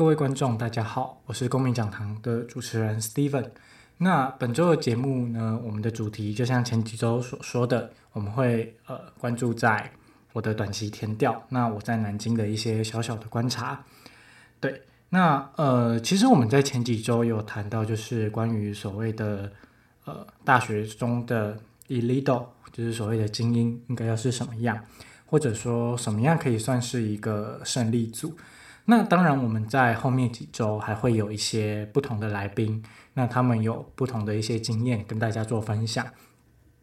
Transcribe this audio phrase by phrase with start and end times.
[0.00, 3.50] 各位观众，大家好，我是公民讲堂的主持人 Steven。
[3.98, 9.92] 那本周的节目呢，我们的主题就像前几周所说的，我们会呃关注在
[10.32, 13.84] 我的短期填调，那我在南京的一些小小的观察。
[14.58, 14.80] 对，
[15.10, 19.52] 那呃，其实我们在前几周有谈到，就是关于所谓的
[20.06, 24.82] 呃大学中的 elite，就是所谓的精英应该要是什么样，
[25.26, 28.34] 或者说什么样可以算是一个胜利组。
[28.90, 32.82] 那当然，我们在后面几周还会有一些不同的来宾，
[33.14, 36.04] 那他们有不同的一些经验跟大家做分享。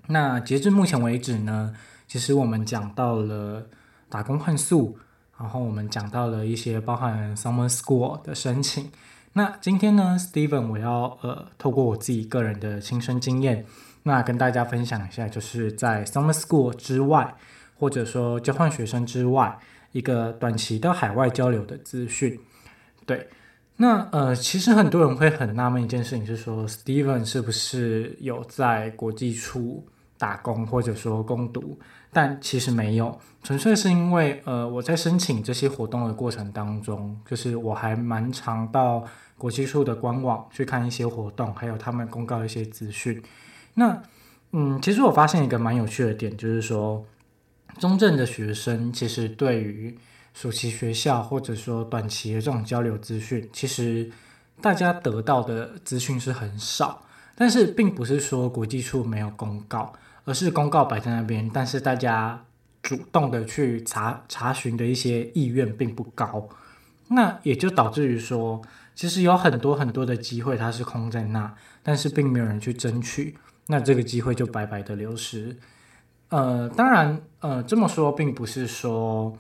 [0.07, 1.75] 那截至目前为止呢，
[2.07, 3.68] 其实我们讲到了
[4.07, 4.97] 打工换宿，
[5.38, 8.89] 然后我们讲到了一些包含 Summer School 的申请。
[9.34, 13.66] 那今天呢，Steven，我要呃透过我自己个人的亲身经验，
[14.03, 17.35] 那跟大家分享一下，就是在 Summer School 之外，
[17.78, 19.59] 或者说交换学生之外。
[19.97, 22.40] 一个短期到海外交流的资讯，
[23.03, 23.28] 对，
[23.78, 29.84] 那呃，其实很多人会很纳闷一件事情，是说 Steven 是不是有在国际处
[30.16, 31.80] 打工或者说攻读？
[32.13, 39.03] 但其实没有，纯粹是因为呃，我在申请这些活动的过程当中，就是我还蛮常到
[39.36, 43.19] 国际处的官网去看一些活动，还有他们公告一些资讯。
[43.74, 44.00] 那
[44.52, 47.03] 嗯，其实我发现一个蛮有趣的点，就是说。
[47.80, 49.98] 中正的学生其实对于
[50.34, 54.10] 暑期学校或者说短期的这种交流资讯，其实
[54.62, 57.04] 大家得到的资讯是很少。
[57.40, 59.94] 但是并不是说国际处没有公告，
[60.26, 62.44] 而是公告摆在那边，但是大家
[62.82, 66.50] 主动的去查查询的一些意愿并不高。
[67.10, 68.60] 那也就导致于说，
[68.96, 73.38] 其实有很多很多的机会它是空在那，但是并没有人去争取，
[73.68, 75.56] 那这个机会就白白的流失。
[76.29, 79.38] 呃，当然，呃，这么说并不是说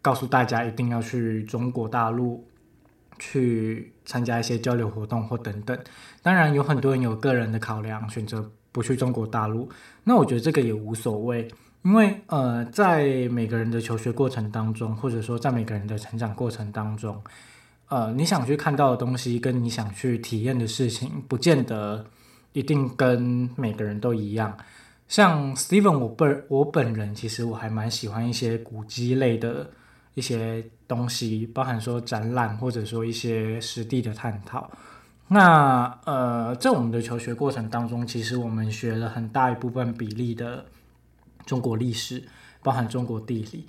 [0.00, 2.46] 告诉大家一定要去中国大陆
[3.18, 5.78] 去参加一些交流活动或等等。
[6.22, 9.68] 当然，有很多人有个人的考量，选择不去中国大陆。
[10.04, 11.46] 那我觉得这个也无所谓，
[11.82, 17.22] 因为呃，在每个人的求学过程当中，或者说在每个人的成长过程当中，
[17.88, 22.06] 呃，你想去看到的东西，跟你想去体验的事情，不见得
[22.52, 24.56] 一定跟每个人都一样。
[25.08, 29.70] 像 Steven，我本我本人其实我还蛮喜欢一些古迹类的
[30.14, 34.70] 一些东西，包含说展览或者说一些实地的探讨。
[35.28, 40.64] 那呃，在我们的求学过程当中，其实我们学了很大一部分比例的
[41.44, 42.22] 中国历史，
[42.62, 43.66] 包含中国地理。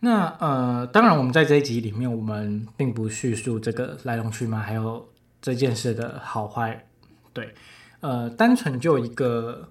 [0.00, 5.08] 那呃，当然，我们在这一集里面，我们并不叙述这个来龙去脉，还有
[5.42, 6.86] 这件事的好坏。
[7.32, 7.54] 对，
[8.00, 9.68] 呃，单纯就一个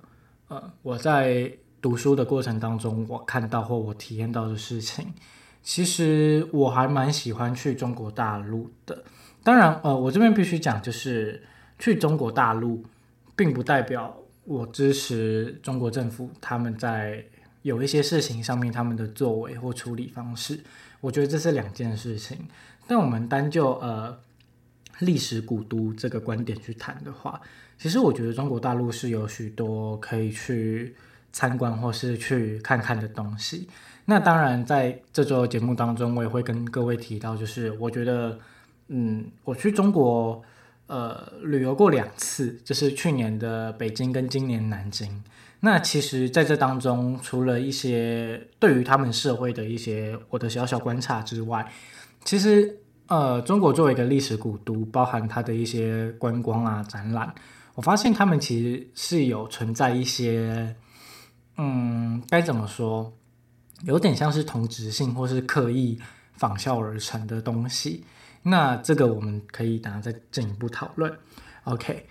[0.50, 1.52] 呃，我在
[1.82, 5.14] 读书的过程当中，我看到或我体验到的事情，
[5.64, 9.04] 其实我还蛮喜欢去中国大陆的。
[9.44, 11.42] 当然，呃，我这边必须讲，就是
[11.78, 12.84] 去中国大陆，
[13.36, 17.24] 并不代表我支持中国政府他们在
[17.62, 20.60] 有一些事情上面他们的作为或处理方式。
[21.00, 22.38] 我觉得这是两件事情。
[22.88, 24.18] 但我们单就呃
[25.00, 27.42] 历史古都这个观点去谈的话，
[27.78, 30.96] 其实我觉得中国大陆是有许多可以去
[31.34, 33.68] 参观或是去看看的东西。
[34.06, 38.40] 那当然，在这周节目当中，我也会跟各位提到，就是我觉得。
[38.92, 40.42] 嗯，我去中国，
[40.88, 45.24] 呃，旅游过两次，就是去年的北京跟今年南京。
[45.60, 51.72] 那其实在这当中，除了一些对于他们社会的一些我的小小观察之外，
[52.26, 52.80] 其实
[53.10, 57.34] 呃，中国作为一个历史古都，包含它的一些观光啊、展览，
[57.74, 60.76] 我发现他们其实是有存在一些，
[61.58, 63.12] 嗯，该怎么说，
[63.84, 66.00] 有点像是同质性或是刻意
[66.34, 68.06] 仿效而成的东西。
[68.44, 71.12] 那这个我们可以等下再进一步讨论。
[71.64, 72.06] OK，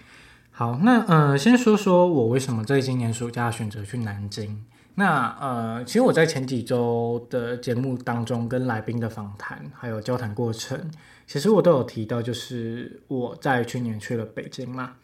[0.51, 4.65] 好，那呃，先说说我为什么在今年暑假选择去南京。
[4.99, 10.91] 那呃，其实我在前几周的节目当中跟来宾的访谈还有交谈过程，
[11.25, 14.95] 其实我都有提到，就是我在去年去了北京嘛。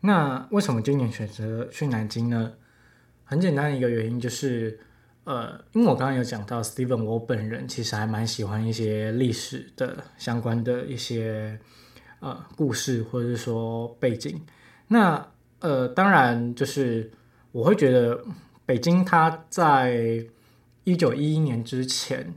[0.00, 2.52] 那为什么今年选择去南京呢？
[3.24, 4.78] 很简单的一个原因就是。
[5.24, 11.56] 呃，因为我刚刚有讲到，Steven，我本人其实还蛮喜欢一些历史的相关的一些
[12.18, 14.44] 呃故事，或者是说背景。
[14.88, 15.24] 那
[15.60, 17.08] 呃，当然就是
[17.52, 18.20] 我会觉得
[18.66, 20.24] 北京它在
[20.84, 22.34] 一九一一年之前，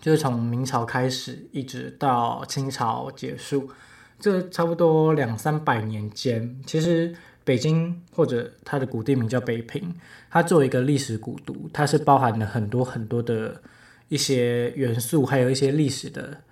[0.00, 3.70] 就是从明朝开始一直到清朝结束，
[4.18, 7.14] 这差不多两三百年间，其实。
[7.44, 9.92] 北京或者它的古地名叫北平，
[10.30, 13.60] 它作为一个历史古都，它是包含了很多很多的
[14.06, 16.42] 一些元素，还有一些历史的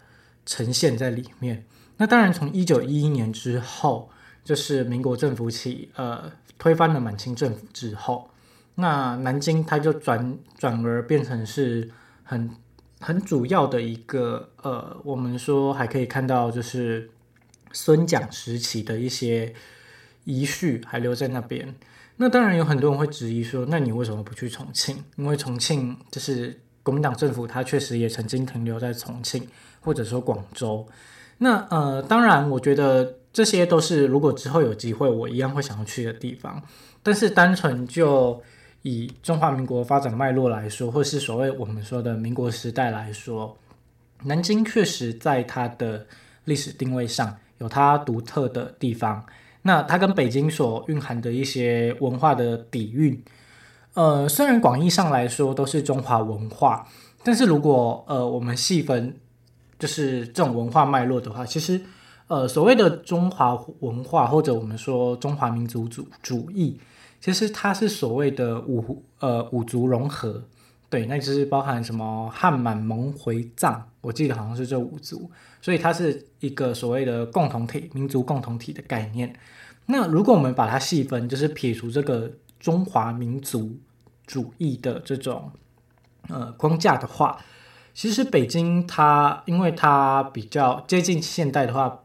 [0.44, 1.64] 呈现在里面。
[1.96, 4.10] 那当然，从一九一一年之后，
[4.42, 8.28] 就是民国政府起，呃，推翻了满清政府之后，
[8.80, 11.90] 那南京它就转转而变成是
[12.24, 12.50] 很
[13.00, 17.10] 很主要的一个，呃，我们说还可以看到就是
[17.72, 19.54] 孙蒋时期的一些。
[20.24, 21.74] 遗绪还留在那边，
[22.16, 25.02] 那当然有很多人会质疑说，那你为什么不去重庆？
[25.16, 29.48] 因为重庆就是国民党政府，它确实也曾经停留在重庆，
[29.80, 30.86] 或者说广州。
[31.38, 36.62] 那呃，当然，我觉得这些都是如果之后有机会，我一样会想要去的地方。
[37.02, 38.40] 但是单纯就
[38.82, 43.56] 以中华民国发展脉络来说，或是所谓我们说的民国时代来说，
[44.24, 46.06] 南京确实在它的
[46.44, 49.24] 历史定位上有它独特的地方。
[49.62, 53.22] 那它跟北京所蕴含的一些文化的底蕴，
[53.92, 56.88] 呃，虽然广义上来说都是中华文化，
[57.22, 59.14] 但是如果呃我们细分，
[59.78, 61.78] 就是这种文化脉络的话，其实
[62.28, 66.80] 呃所谓的中华文化或者我们说中华民族主主义，
[67.20, 70.42] 其实它是所谓的五呃五族融合。
[70.88, 75.30] 对，那就是包含什么汉满蒙回藏，我记得好像是这五族，
[75.62, 79.32] 所以它是一个所谓的共同体、民族共同体的概念。
[79.86, 83.78] 那如果我们把它细分，就是撇除这个中华民族
[84.26, 85.52] 主义的这种
[86.28, 87.38] 呃框架的话，
[87.94, 92.00] 其实北京它因为它比较接近现代的话，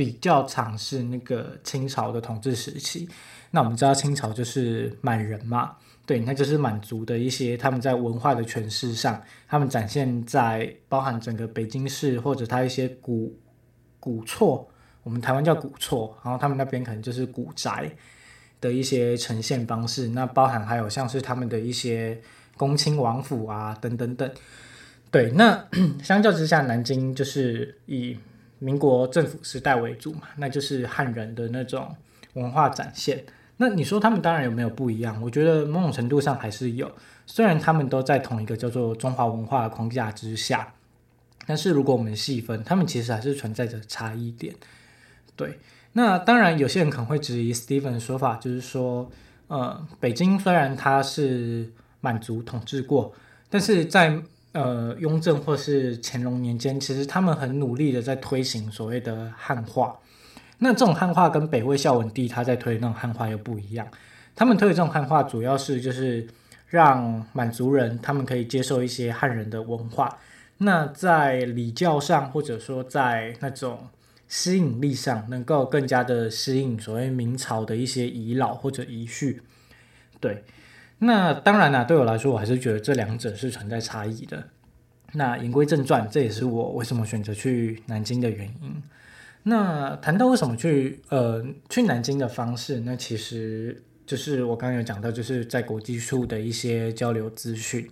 [0.00, 3.06] 比较常是那个清朝的统治时期。
[3.50, 5.76] 那我们知道清朝就是满人嘛。
[6.06, 13.38] 对，那就是满族的一些他们在文化的诠释上，他们展现在包含整个北京市或者它一些古
[14.00, 14.66] 古厝，
[15.02, 17.94] 我们台湾叫古厝，然后他们那边可能就是古宅
[18.58, 20.08] 的一些呈现方式。
[20.08, 22.18] 那包含还有像是他们的一些
[22.56, 24.32] 恭亲王府啊等等等。
[25.10, 25.68] 对，那
[26.02, 28.16] 相较之下，南京就是以
[28.60, 31.92] 民国政府时代为主嘛，那就是汉人的那种
[32.34, 33.24] 文化展现。
[33.56, 35.20] 那你说他们当然有没有不一样？
[35.20, 36.90] 我觉得某种程度上还是有，
[37.26, 40.72] 虽然他们都在同一个叫做中华文化的框架之下，
[41.46, 44.54] 但是如果我们细分，他们其实还是存在着差异点。
[45.36, 45.58] 对，
[45.92, 49.10] 那当然有些人可能会质疑 Steven 的说法，就是说，
[49.48, 53.12] 呃，北京虽然它是满族统治过，
[53.48, 59.98] 但是在呃雍正或是乾隆年间，其实他们很努力的在推行所谓的汉化。
[60.58, 63.86] 那这种汉化跟北魏孝文帝他在推那种汉化又不一样，
[64.34, 66.26] 他们推的这种汉化主要是就是
[66.66, 70.18] 让满族人他们可以接受一些汉人的文化，
[70.58, 73.88] 那在礼教上或者说在那种
[74.28, 79.42] 吸引力上，能够更加的适应所谓明朝的一些遗老或者遗绪。
[80.20, 80.44] 对，
[81.00, 84.48] 那当然啦，对我来说，我还是觉得这两者是存在差异的。
[85.12, 88.82] 那言归正传，这也是我为什么选择去南京的原因。
[89.42, 97.88] 那谈到为什么去呃去南京的方式，那其实就是我刚刚有讲到，就是在国际处的一些交流资讯。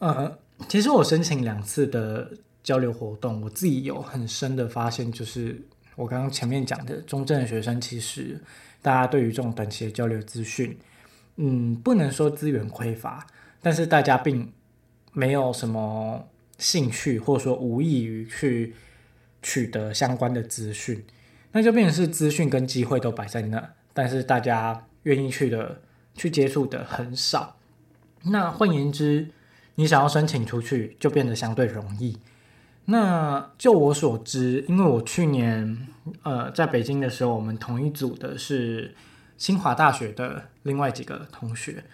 [0.00, 0.36] 呃，
[0.68, 2.28] 其实我申请两次的
[2.62, 5.62] 交流活动，我自己有很深的发现，就是
[5.94, 8.38] 我刚刚前面讲的中正的学生，其实
[8.82, 10.76] 大家对于这种短期的交流资讯，
[11.36, 13.26] 嗯，不能说资源匮乏，
[13.60, 14.52] 但是大家并
[15.12, 18.74] 没有什么兴趣，或者说无意于去。
[19.46, 21.04] 取得相关的资讯，
[21.52, 25.82] 那就变成是资讯跟机会都摆在那，但是大家愿意去的、
[26.14, 27.58] 去接触的很少。
[28.22, 29.28] 那换言之，
[29.74, 32.16] 你想要申请出去，就变得相对容易。
[32.86, 35.88] 那就我所知，因为我去年
[36.22, 38.94] 呃在北京的时候，我们同一组的是
[39.36, 41.84] 清华大学的另外几个同学。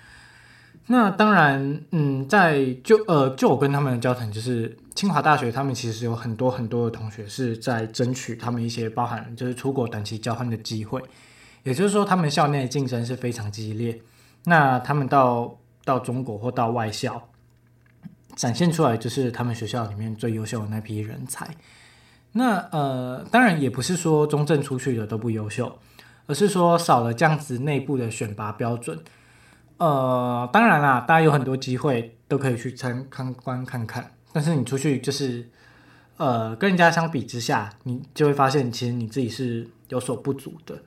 [0.87, 11.01] 那当然，嗯，在就呃，就我跟他们的交谈，就是清华大学他们其实有很多很多的同学是在争取他们一些包含就是出国短期交换的机会，
[11.63, 14.01] 也就是说，他们校内竞争是非常激烈。
[14.45, 17.29] 那他们到到中国或到外校，
[18.35, 21.49] 展现出来就是他们学校里面最优秀的那批人才。
[22.33, 25.79] 那呃，当然也不是说中正出去的都不优秀，
[26.31, 28.97] 而是说少了这样子内部的选拔标准。
[29.79, 35.49] 呃，当然啦，大家有很多机会都可以去参参观看看，但是你出去就是，
[36.19, 40.81] 呃，跟人家相比之下，你就会发现其实你自己是有所不足的。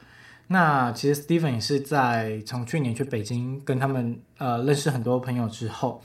[0.48, 6.02] 那其实 Steven 也是在从去年去北京跟他们呃认识很多朋友之后，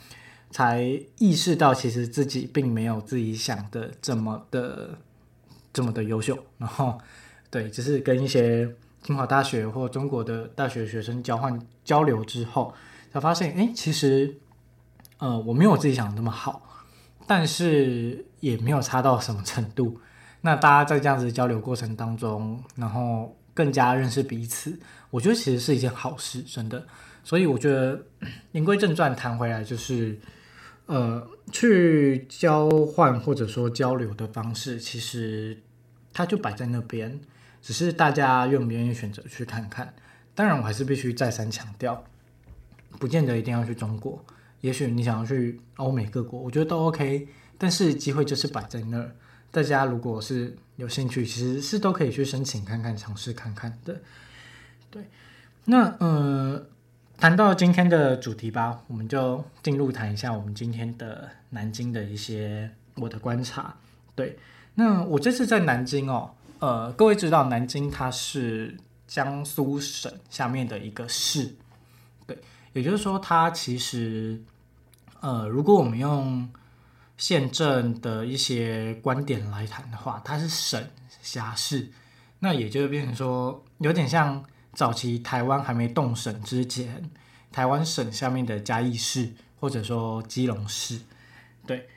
[0.51, 0.83] 才
[1.19, 4.99] 意识到其实自己并没有自己想的这么的
[5.73, 6.37] 这么的优秀。
[6.59, 6.99] 然后，
[7.53, 8.69] 对，就是跟一些。
[9.09, 12.75] 清华大学或中国的大学学生交换交流之后，
[13.11, 14.37] 才发现，哎，其实，
[15.17, 16.85] 呃，我没有自己想的那么好，
[17.27, 19.99] 但是也没有差到什么程度。
[20.43, 26.87] 那大家在这样子交流过程当中，然后更加认识彼此，我觉得其实是一件好事，真的。
[27.25, 28.05] 所以我觉得
[28.53, 30.19] 言归正传，谈回来就是，
[30.85, 35.63] 呃，去交换或者说交流的方式，其实
[36.13, 37.19] 它就摆在那边。
[37.69, 39.93] 只是大家愿不愿意选择去看看？
[40.35, 42.03] 当然，我还是必须再三强调，
[42.99, 44.25] 不见得一定要去中国。
[44.63, 47.29] 也许你想要去欧美各国，我觉得都 OK。
[47.59, 49.15] 但是机会就是摆在那儿，
[49.51, 54.01] 大家如果是有兴趣，其实是都可以去申请看看、尝试看看的。
[54.91, 55.03] 对，
[55.67, 56.67] 那呃，
[57.19, 63.77] 谈到今天的主题吧，我们就进入谈一下我们今天的南京的一些我的观察。
[64.15, 64.39] 对，
[64.75, 66.31] 那我这次在南京哦。
[66.61, 71.55] 呃，各位知道南京它是江苏省下面的一个市，
[72.27, 72.37] 对，
[72.73, 74.43] 也就是说它其实，
[75.21, 76.49] 呃，如果我们用
[77.17, 80.85] 宪政的一些观点来谈的话，它是省
[81.23, 81.93] 辖市，
[82.41, 87.09] 那也就变成说有点像早期台湾还没动省之前，
[87.53, 90.99] 台湾省下面的嘉义市或者说基隆市，
[91.67, 91.89] 对。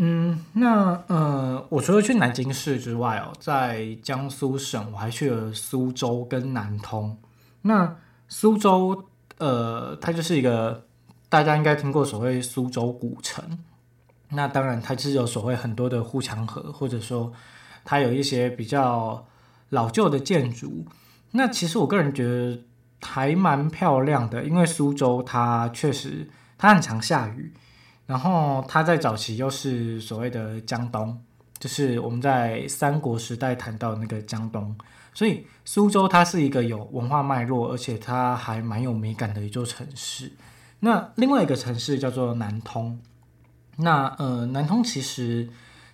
[0.00, 7.18] 嗯，那呃，我除了去南京市之外哦，在江苏省我还去了苏州跟南通。
[7.62, 7.96] 那
[8.28, 9.06] 苏州，
[9.38, 10.86] 呃，它就是一个
[11.28, 13.58] 大家应该听过所谓苏州古城。
[14.30, 17.32] 那当然，它是有所谓很多的护墙河，或者说
[17.84, 19.26] 它有一些比较
[19.70, 20.86] 老旧的建筑。
[21.32, 22.62] 那其实我个人觉得
[23.02, 27.52] 还蛮漂亮的，因为苏州它确实它很常下雨。
[28.08, 31.22] 然后他在早期又是所谓的江东，
[31.58, 34.74] 就是我们在三国时代谈到那个江东，
[35.12, 40.32] 所以苏州它是一个有文化脉络，而且它还蛮有美感的一座城市。
[40.80, 42.98] 那另外一个城市叫做南通，
[43.76, 45.46] 那呃南通其实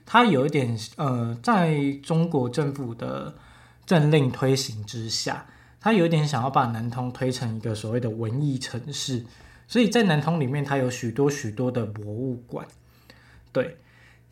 [0.07, 3.35] 它有一点呃在中国政府的
[3.85, 5.45] 政令推行之下，
[5.81, 9.27] 它有一点想要把南通推成一个所谓的文艺城市。
[9.67, 12.67] 所以在南通里面，它有许多许多的博物馆。
[13.53, 13.77] 对，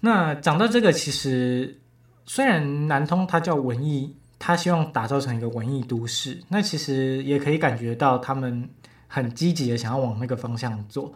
[0.00, 1.80] 那讲到这个，其实
[2.26, 8.68] 虽然南通它叫文艺，它希望打造成一个文艺都市，那其实也可以感觉到他们
[9.06, 11.14] 很积极的想要往那个方向做。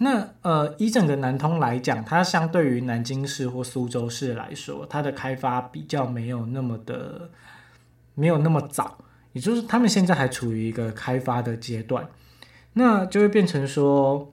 [0.00, 7.28] 那呃，以整个南通来讲，它相对于南京市或苏州市来说，它的开发比较没有那么的
[8.14, 8.96] 没有那么早，
[9.32, 12.08] 也就是他们现在还处于一个开发的阶段，
[12.78, 14.32] 那就会变成说，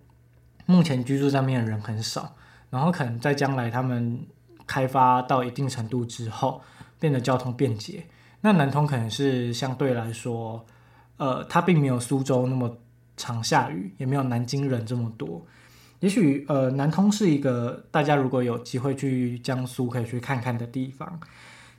[0.68, 2.36] 目前居住上面的人很少，
[2.70, 4.24] 然后可能在将来他们
[4.68, 6.62] 开发到一定程度之后，
[7.00, 8.06] 变得交通便捷，
[8.42, 10.64] 那南通可能是相对来说，
[11.18, 12.78] 呃，它并没有苏州那么
[13.18, 15.44] 常下雨，也没有南京人这么多。
[16.02, 21.20] 也许呃，南通是一个大家如果有机会去江苏可以去看看的地方。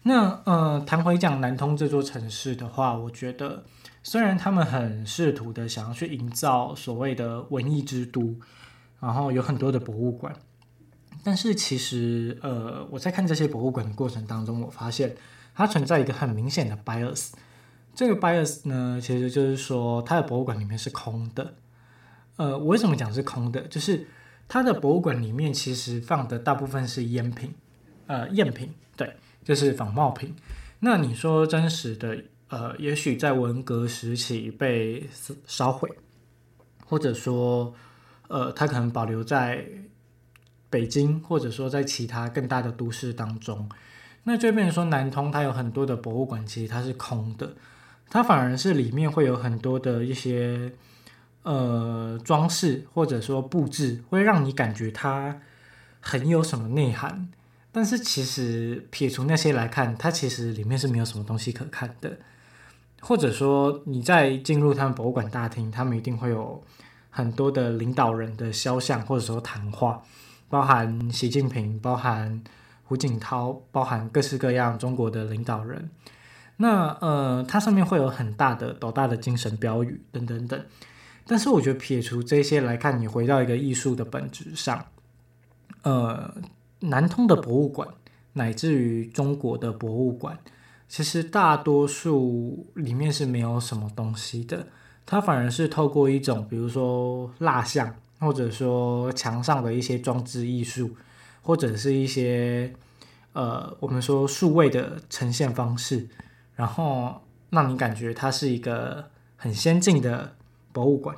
[0.02, 3.64] 那呃，谈回讲南通这座城市的话，我觉得
[4.06, 8.36] 虽然他们很试图的想要去营造所谓的文艺之都，
[9.00, 10.32] 然后有很多的博物馆，
[11.24, 15.16] 但是其实呃，我在看这些博物馆的过程当中，我发现
[15.56, 17.32] 它存在一个很明显的 bias。
[17.96, 21.54] 这个 bias 呢，其实就是说它的博物馆里面是空的。
[22.36, 23.62] 呃，我为什么讲是空的？
[23.62, 24.06] 就是
[24.46, 27.52] 它的博物馆里面其实放的大部分是赝品，
[28.06, 30.32] 呃，赝品，对，就是仿冒品。
[30.78, 35.08] 那你说真实的，呃，也许在文革时期被
[35.46, 35.90] 烧毁，
[36.84, 37.74] 或者说，
[38.28, 39.64] 呃，它可能保留在
[40.70, 43.68] 北京，或者说在其他更大的都市当中。
[44.24, 47.54] 那这边说南通，它有很多的博物馆，其实它是空的，
[48.08, 50.72] 它反而是里面会有很多的一些。
[51.42, 55.40] 呃，装饰或者说布置会让你感觉它
[56.00, 57.28] 很有什么内涵，
[57.70, 62.18] 但是其实撇除那些来看，它其实里面是没有什么东西可看的。
[63.00, 66.62] 或者说你在进入他们博物馆大厅，他们一定会有
[67.10, 70.02] 很多的领导人的肖像或者说谈话，
[70.48, 72.42] 包含习近平、包含
[72.84, 75.90] 胡锦涛、包含各式各样中国的领导人。
[76.58, 80.64] 那呃，它上面会有很大的、斗大的精神标语等等等。
[81.26, 84.86] 但是我觉得撇除这些来看，你回到一个艺术的本质上，
[85.82, 86.34] 呃，
[86.80, 87.88] 南通的博物馆
[88.32, 90.38] 乃至于中国的博物馆，
[90.88, 94.66] 其实大多数里面是没有什么东西的，
[95.04, 100.96] 它反而是透过一种比如说蜡像，或者说墙上的一些装置艺术，
[101.42, 102.72] 或者是一些
[103.32, 106.08] 呃我们说数位的呈现方式，
[106.54, 110.34] 然后让你感觉它是一个很先进的。
[110.72, 111.16] 博物馆，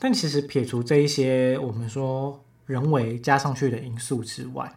[0.00, 4.74] 但其实撇除这一些我们说人为加上去的因素之外，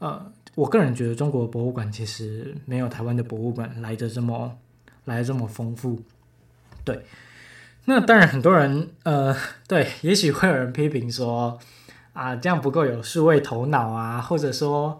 [0.00, 4.58] 呃，我个人觉得中国博物馆其实没有台湾的博物馆来得这么
[5.04, 6.00] 来得这么丰富。
[6.84, 7.04] 对，
[7.84, 9.34] 那当然很多人呃，
[9.68, 11.58] 对，也许会有人批评说
[12.12, 14.98] 啊，这样不够有数位头脑啊，或者说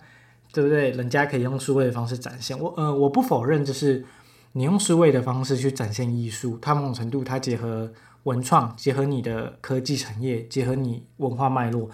[0.53, 0.91] 对不对？
[0.93, 2.59] 人家可以用数位的方式展现。
[2.59, 4.05] 我呃，我不否认，就是
[4.53, 7.93] 你用数位的方式去展现艺术，它某种程度它结合。
[8.25, 11.91] 文创结合你的科技产业，结合你文化脉络，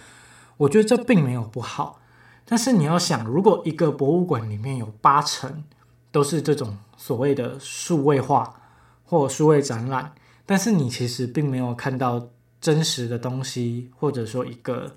[0.59, 2.03] 我觉得这并没有不好。
[2.51, 5.63] 但是你要想，如果一个博物馆里面有八成
[6.11, 8.59] 都是这种所谓的数位化
[9.05, 10.15] 或数位展览，
[10.47, 14.97] 但是你其实并没有看到真实的东西，或者说一个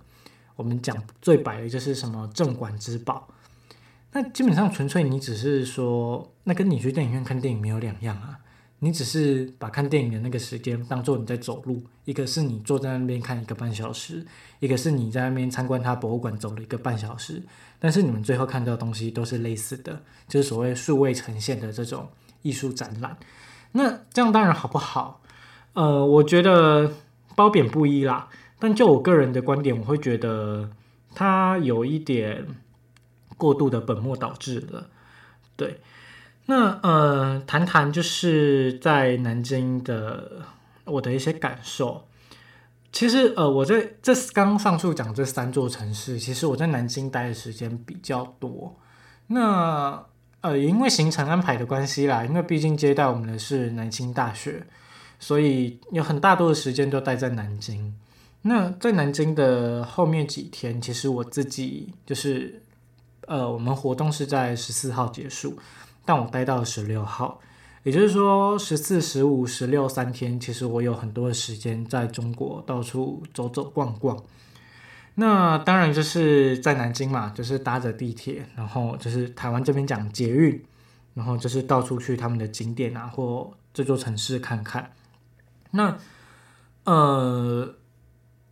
[0.56, 3.28] 我们讲最白的就是什么镇馆之宝，
[4.14, 8.40] 那基本上纯粹你只是说，那跟你去电影院看电影没有两样啊。
[8.84, 14.26] 你只是把看电影的那个时间当做你在走路，一个是你坐在那边看一个半小时，
[14.60, 17.44] 一个是你在那边参观他博物馆走了一个半小时，
[17.78, 22.10] 但是你们最后看到的东西都是类似的，就是所谓数位呈现的这种
[22.42, 23.16] 艺术展览。
[23.74, 25.22] 那这样当然好不好？
[25.74, 26.92] 呃，我觉得
[27.36, 28.30] 褒贬不一啦。
[28.58, 30.72] 但就我个人的观点，我会觉得
[31.14, 32.48] 它有一点
[33.38, 34.90] 过度的本末倒置了，
[35.56, 35.80] 对。
[36.46, 40.42] 那呃，谈谈就是在南京的
[40.86, 42.08] 我的一些感受。
[42.92, 48.76] 其实呃，我在这刚上述讲这三座城市，其实我在南京待的时间比较多。
[49.28, 50.04] 那
[50.42, 54.68] 呃，因为行程安排的关系啦，因为毕竟接待我们的是南京大学，
[55.20, 57.96] 所以有很大多的时间都待在南京。
[58.42, 62.62] 那在南京的后面几天，其实我自己就是
[63.28, 65.58] 呃，我们活动是在十四号结束。
[66.06, 67.40] 但我待到了十六号，
[67.84, 74.22] 也就是说十四、十五、十六三天，其实我有很多的时间在中国到处走走逛逛。
[75.16, 80.64] 那当然就是在南京嘛，就是搭着地铁，然后就是台湾这边讲捷运，
[81.14, 84.94] 然后就是到处去他们的景点啊，或这座城市看看。
[85.72, 85.98] 那
[86.86, 87.76] 呃，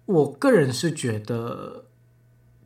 [0.05, 1.85] 我个人是觉得，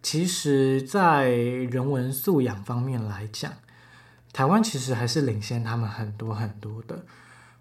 [0.02, 3.54] 其实，在人文素养方面来讲，
[4.34, 7.06] 台湾其实还是领先他们很多很多的，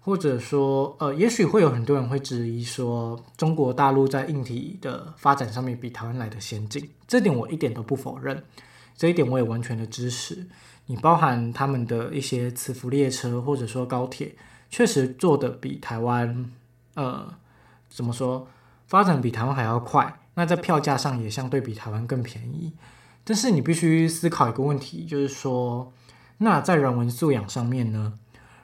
[0.01, 8.43] 或者说，呃，也许会有很多人会质疑说，中国大陆在硬体的发展上面比台湾来的先进，这点我一点都不否认，
[8.97, 10.47] 这一点我也完全的支持。
[10.87, 14.35] 你包含他们的一些磁浮列车或者说高铁，
[14.69, 16.51] 确实做得比台湾，
[16.95, 17.33] 呃，
[17.87, 18.47] 怎么说，
[18.87, 20.19] 发展比台湾还要快。
[20.33, 22.73] 那在票价上也相对比台湾更便宜。
[23.23, 25.93] 但是你必须思考一个问题，就是说，
[26.43, 28.19] 那在人文素养上面呢？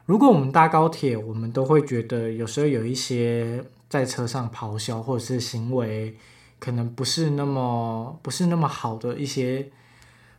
[0.05, 6.17] 如果我们搭高铁，我们都会觉得有时候有一些在车上咆哮或者是行为，
[6.59, 9.71] 可能不是那么不是那么好的一些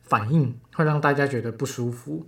[0.02, 2.26] 反应，会让大家觉得不舒服。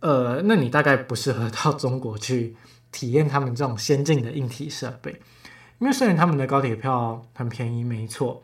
[0.00, 2.54] 呃，那你大概不适合到中国去
[2.92, 5.22] 体验他们这种先进的硬体设备，
[5.78, 8.42] 因为虽然他们的高铁票很便宜，没错。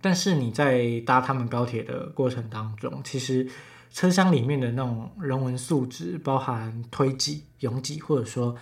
[0.00, 3.46] 但是你在搭他们高铁的过程当中，其实
[3.90, 8.54] 车厢里面的那种人文素质，包含推挤、拥挤，或者说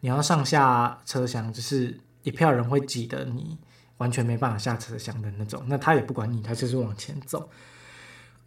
[0.00, 3.58] 你要上下车厢，就是一票人会挤得你
[3.98, 5.62] 完全没办法下车厢的那种。
[5.66, 7.48] 那他也不管你，他就是往前走。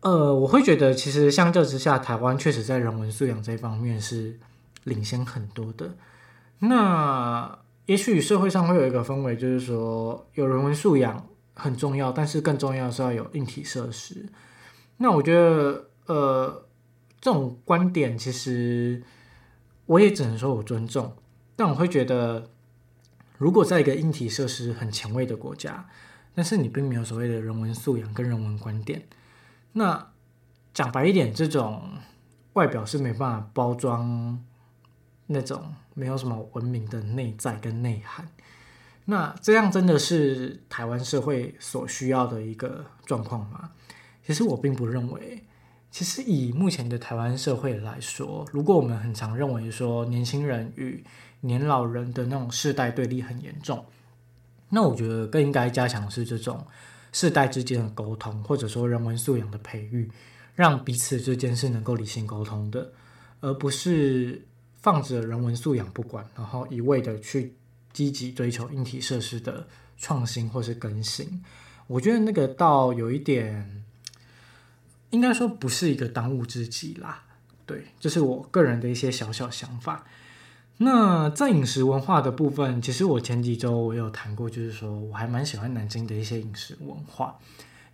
[0.01, 4.39] 呃，我会觉得其实相较之下，台湾确实在人文素养这方面是
[4.83, 5.95] 领先很多的。
[6.59, 11.27] 那也许社会上会有一个氛围，就是说有人文素养。
[11.59, 14.27] 很重要，但是更重要的是要有硬体设施。
[14.97, 16.65] 那我觉得，呃，
[17.21, 19.03] 这种观点其实
[19.85, 21.15] 我也只能说我尊重。
[21.55, 22.51] 但我会觉得，
[23.37, 25.89] 如果在一个硬体设施很前卫的国家，
[26.35, 29.07] 但是你并没有所谓的人文素养跟人文观点，
[29.73, 30.11] 那
[30.73, 31.93] 讲白一点，这种
[32.53, 34.45] 外表是没办法包装
[35.25, 38.29] 那种没有什么文明的内在跟内涵。
[39.05, 43.71] 那这样真的是台湾社会所需要的一个状况吗？
[44.23, 45.43] 其实我并不认为。
[45.89, 51.03] 其实以目前的台湾社会来说，如果我们很常认为说年轻人与
[51.41, 53.85] 年老人的那种世代对立很严重，
[54.69, 56.65] 那我觉得更应该加强是这种
[57.11, 60.09] 世代之间的沟通，或者说人文素养的培育，
[60.55, 62.91] 让彼此之间是能够理性沟通的，
[63.39, 64.45] 而不是
[64.77, 67.55] 放着人文素养不管，然后一味的去。
[67.93, 69.65] 积极追求硬体设施的
[69.97, 71.43] 创新或是更新，
[71.87, 73.85] 我觉得那个倒有一点，
[75.09, 77.23] 应该说不是一个当务之急啦。
[77.65, 80.05] 对，这是我个人的一些小小想法。
[80.77, 87.37] 那在饮食文化的部分，其实我前几周我有谈过，就是说我还蛮喜欢南京的一些饮食文化，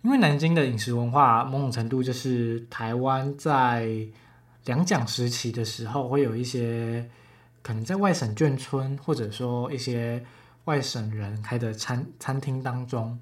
[0.02, 3.88] 因为南京的饮食文化某种程度就是台湾在
[4.66, 7.08] 两蒋时期的时候会有一些。
[7.66, 10.22] 可能在外省眷村，或者说一些
[10.66, 13.18] 外省人开的餐餐厅当中，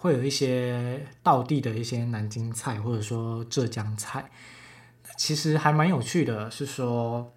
[0.00, 4.30] 会有一些道地的一些南京菜，或者说浙江菜。
[5.16, 7.30] 其实还蛮有趣的，是说，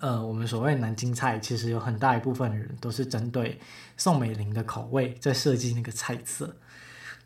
[0.00, 3.58] 呃，我们所谓南京菜，其实有很大一部分人都是针对
[3.96, 6.54] 宋美龄的口味在设计那个菜色。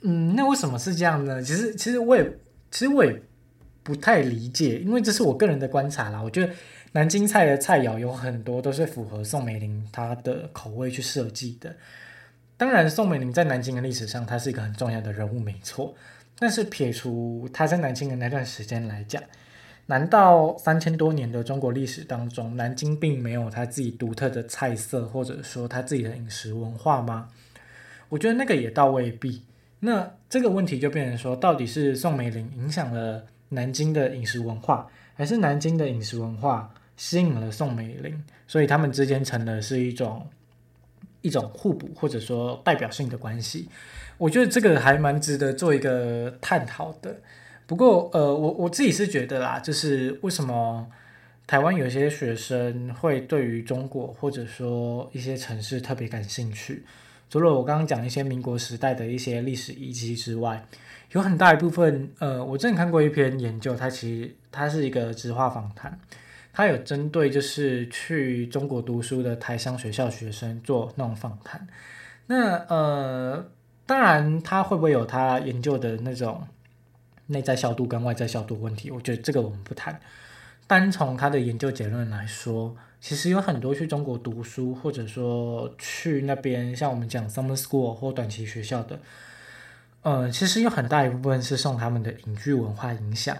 [0.03, 1.43] 嗯，那为什么是这样呢？
[1.43, 2.25] 其实，其实我也，
[2.71, 3.21] 其实我也
[3.83, 6.23] 不太理解，因为这是我个人的观察啦。
[6.23, 6.53] 我觉得。
[6.93, 11.77] 南京菜的菜肴有很多都是符合宋美龄她的口味去设计的。
[12.61, 15.95] 当然，宋美龄在南京的历史上，她是一个很重要的人物，没错。
[16.39, 19.23] 但是撇除她在南京的那段时间来讲，
[19.87, 27.31] 难道三千多年的中国历史当中，南京并没有她自己独特的菜色，或者说她自己的饮食文化吗？
[28.11, 29.43] 我觉得那个也倒未必。
[29.79, 40.29] 那这个问题就变成说，到底是宋美龄影响了南京的饮食文化，还是南京的饮食文化吸引了宋美龄，所以他们之间成了是一种
[41.23, 43.69] 一种互补或者说代表性的关系。
[44.19, 47.17] 我觉得这个还蛮值得做一个探讨的。
[47.67, 50.87] 不过，呃，我我自己是觉得啦，就是为什么
[51.47, 56.85] 台湾有些学生会对于中国或者说一些城市特别感兴趣？
[57.31, 60.67] 除了我刚刚讲一些民国时代的一些历史遗迹之外，
[61.13, 65.97] 有很大一部分，呃，我之前看过一篇研究，它其实它是一个直化访谈。
[66.53, 71.67] 他有针对就是去中国读书的台商学校学生做那种访谈，
[72.27, 73.47] 那呃，
[73.87, 76.47] 当然他会不会有他研究的那种
[77.27, 78.91] 内在效度跟外在效度问题？
[78.91, 80.01] 我觉得这个我们不谈。
[80.67, 89.01] 单从他的研究结论来说，其实有很多去中国读书，或者说去那边像我们讲 summer school 或短期学校的，
[90.03, 93.37] 呃，其实有很大一部分是受他们的影剧文化影响。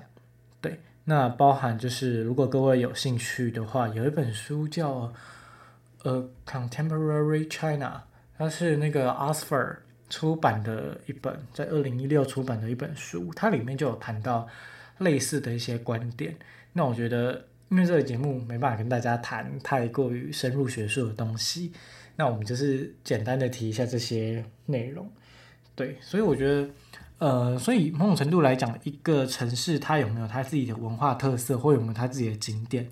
[1.11, 5.13] 那包含就是，如果各位有兴趣的话，有一本书叫
[6.09, 8.05] 《A Contemporary China》，
[8.39, 14.47] 它是那个 Oxford 出版的一本，在二零一六出版的一本书，它里面就有谈到
[14.99, 16.37] 类似的一些观点。
[16.73, 21.73] 那我觉得，因为这个节目没办法跟大家谈太过于深入学术的东西，
[22.15, 25.11] 那我们就是简单的提一下这些内容。
[25.75, 26.71] 对，所以我觉得。
[27.21, 32.89] 呃，所以某种程度来讲，一个城市它有没有它自己的文化特色，或有没有它自己的景点，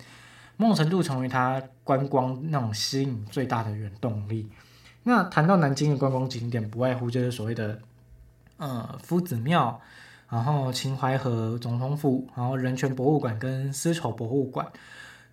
[0.55, 4.47] 某种程度成为它观光那种吸引最大的原动力。
[5.01, 7.79] 那谈到南京的观光景点，不外乎就是所谓的
[8.57, 9.81] 呃夫子庙，
[10.29, 14.71] 然后秦淮河总统府，然后人权博物馆跟丝绸博物馆。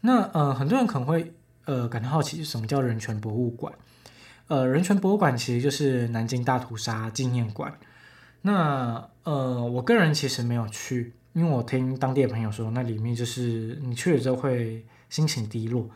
[0.01, 1.35] 那呃，很多人可能会
[1.67, 3.75] 呃感到好奇，什么叫人权博物馆？
[4.49, 7.71] 呃，人权博物馆其实就是南京大屠杀纪念馆。
[8.47, 15.91] 那呃，我个人其实没有去，因为我听当地的朋友说，那里面就是你去了之后会心情低落。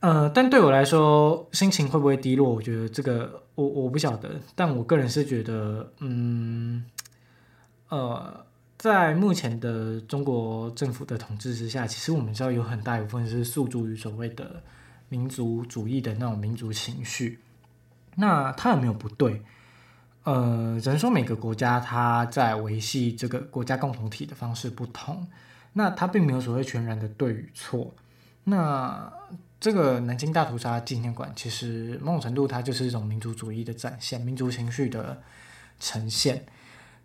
[0.00, 2.52] 呃，但对我来说，心情会不会低落？
[2.52, 6.84] 我觉得这个我我不晓得，但我个人是觉得，嗯，
[7.88, 8.44] 呃。
[8.76, 14.62] 在目前的中国政府的统治之下，其实我们知道有很大一部分是诉诸于所谓的
[15.08, 17.38] 民族主义的那种民族情绪。
[18.16, 19.40] 那它有没有不对？
[20.24, 25.26] 呃，只能说每个国家它在维系这个国家共同体的方式不同。
[25.74, 27.92] 那它并没有所谓全然的对与错。
[28.44, 29.12] 那
[29.58, 35.20] 这个南京大屠杀纪念馆，其实某种程度它就是一种民族主义的展现，民族情绪的
[35.80, 36.44] 呈现。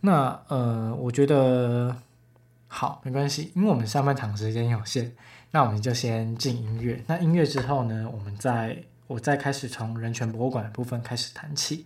[0.02, 1.96] 那呃，我觉得
[2.68, 5.14] 好，没关系，因为我们上半场时间有限，
[5.52, 7.04] 那我们就先进音乐。
[7.08, 11.86] 那音乐之后呢，我们再我再开始从人权博物馆的部分开始谈起。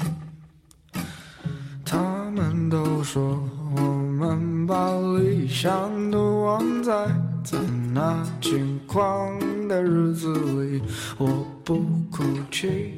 [2.71, 3.37] 都说
[3.75, 7.05] 我们把理想都忘在
[7.43, 7.59] 在
[7.93, 10.81] 那轻狂的日子里。
[11.17, 12.93] 我不哭泣，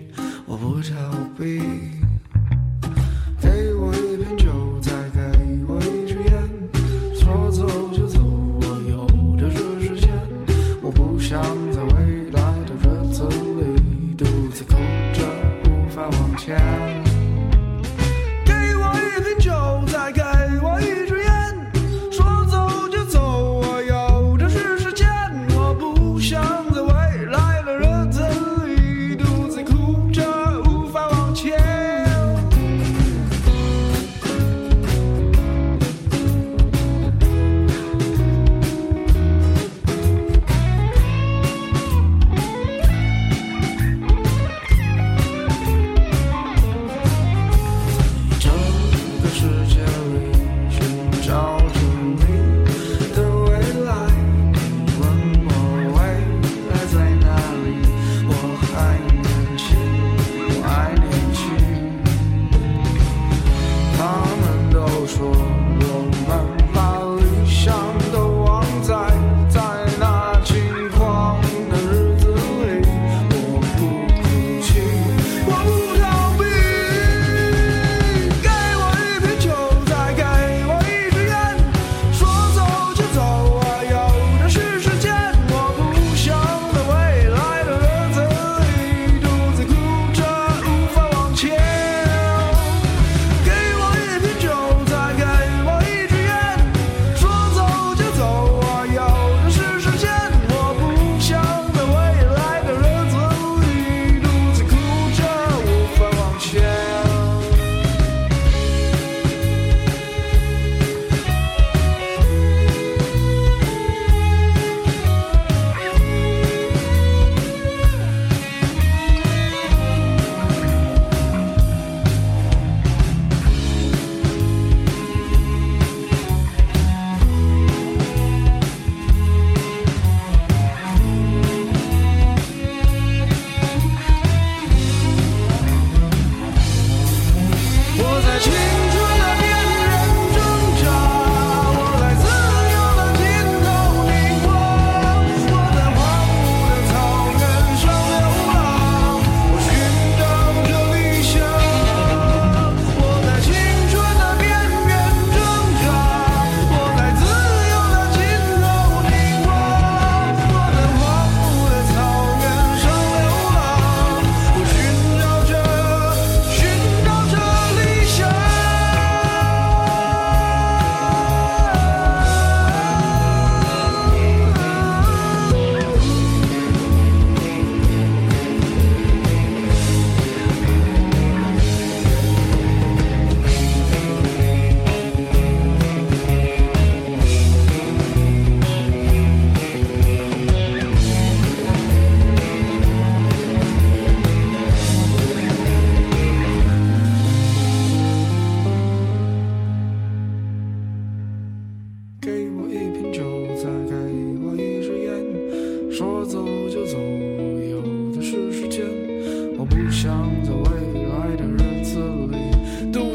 [0.46, 0.94] 我不逃
[1.36, 2.03] 避。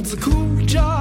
[0.08, 0.97] 里独自哭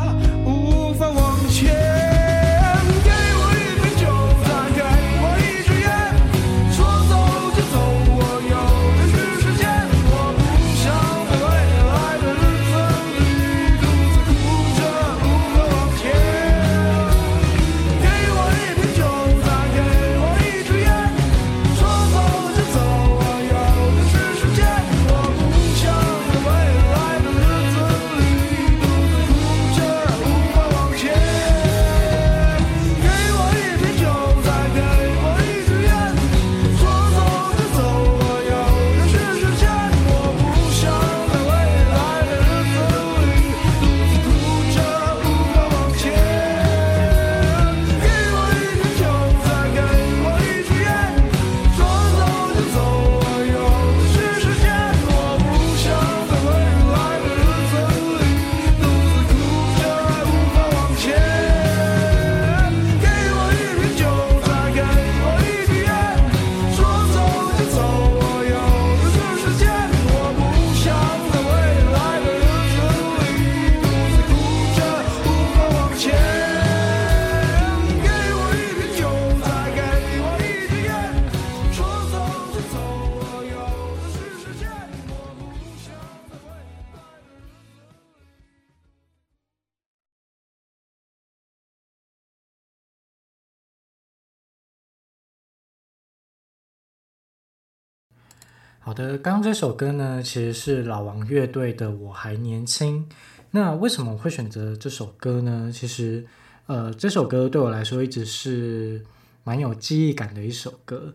[98.87, 103.05] 好的，刚刚这首歌呢，其实是老王乐队的《我还年轻》。
[103.51, 105.69] 那为什么我会选择这首歌呢？
[105.73, 106.25] 其实，
[106.67, 109.03] 呃，这首歌对我来说一直是
[109.43, 111.13] 蛮有记忆感的一首歌。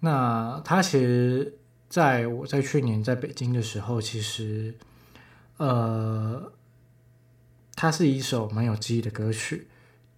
[0.00, 1.54] 那它其实
[1.88, 4.74] 在我在去年在北京的时候，其实，
[5.56, 6.52] 呃，
[7.74, 9.68] 它是一首蛮有记忆的歌曲，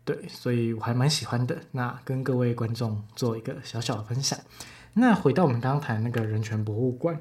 [0.05, 1.61] 对，所以我还蛮喜欢的。
[1.71, 4.37] 那跟各位观众做一个小小的分享。
[5.01, 7.21] 那回到我们刚刚谈那个人权博物馆，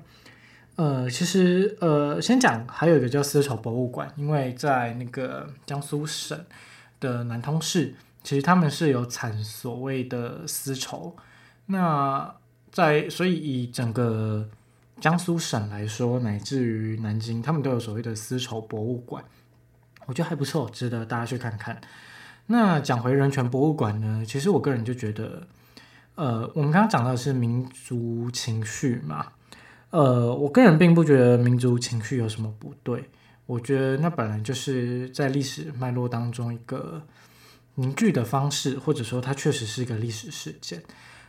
[0.78, 6.44] 呃，其实呃，先讲还有一个叫丝绸博物馆，因为在那个江苏省
[7.00, 11.16] 的南通市，其实他们是有产所谓的丝绸。
[11.68, 12.34] 那
[12.72, 14.50] 在所以以整个
[15.00, 19.24] 江苏省来说，乃至于南京，他们都有所谓的丝绸博物馆，
[20.08, 21.80] 我觉得还不错，值得大家去看看。
[22.48, 25.46] 那讲回人权博物馆呢，其实我个人就觉得。
[26.18, 29.28] 呃，我们刚刚讲到的是民族情绪嘛，
[29.92, 33.08] 呃，我个人并不觉得民族情绪有什么不对，
[33.46, 37.04] 我觉得那本来就是在历史脉络当中一个
[37.76, 40.82] 凝聚的方式，或者说它确实是一个历史事件。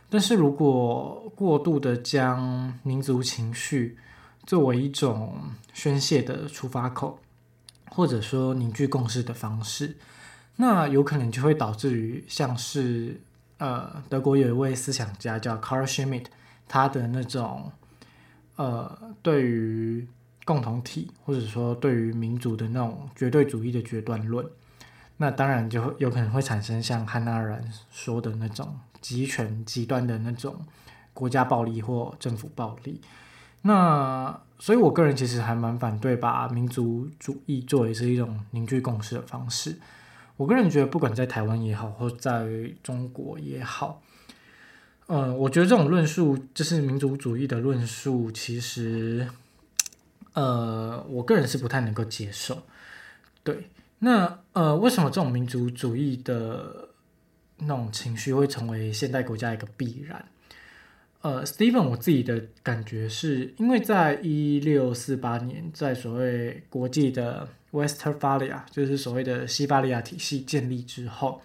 [0.09, 3.95] 但是如果过度的将民族情绪
[4.47, 5.39] 作为一种
[5.71, 7.19] 宣泄的出发口，
[7.91, 9.97] 或者说凝聚共识的方式，
[10.55, 13.21] 那有可能就会导致于像是。
[13.59, 16.25] 呃，德国有一位思想家叫 Carl Schmitt，
[16.67, 17.71] 他的那种
[18.55, 20.07] 呃，对于
[20.43, 24.45] 共同体或者说对于民族的那种绝对主义的决断论，
[25.17, 30.65] 那当然就有可能会产生像汉娜阿兰说的那种极权极端的那种
[31.13, 33.01] 国家暴力或政府暴力。
[33.61, 39.77] 那所以，我个人其实还蛮反对把民族主义作为是一种凝聚共识的方式。
[40.39, 42.47] 我个人觉得，不管在台湾也好，或在
[42.81, 44.01] 中国也好，
[45.07, 49.27] 呃，我觉得这种论述就是民族主义的论述，其实，
[50.31, 52.57] 呃，我个人是不太能够接受。
[53.43, 53.67] 对，
[53.99, 56.87] 那呃，为什么这种民族主义的
[57.57, 60.25] 那种情绪会成为现代国家一个必然？
[61.19, 67.45] 呃，Steven，我自己的感觉是因为在一六四八年，在所谓国际的。
[67.71, 71.41] Westphalia 就是所谓的西巴利亚体系建立之后，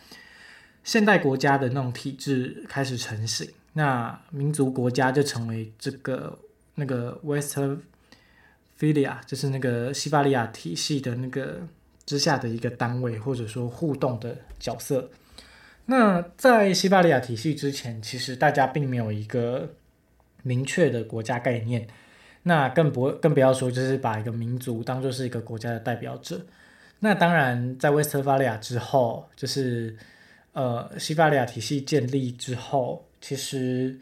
[0.83, 6.39] 现代国家的那种体制开始成型，那民族国家就成为这个
[6.75, 11.61] 那个 Westphalia，就是那个西巴利亚体系的那个
[12.07, 15.11] 之下的一个单位，或者说互动的角色。
[15.87, 19.75] 那在西巴利亚体系之前，其实大家并没有一个
[20.43, 21.87] 明确的国家概念。
[22.47, 26.41] 那更不更不要说，就是把一个民族当作是一个国家的代表者。
[27.01, 29.97] 那当然，在威斯特伐利亚之后，就是
[30.53, 33.99] 呃西法利亚体系建立之后，其实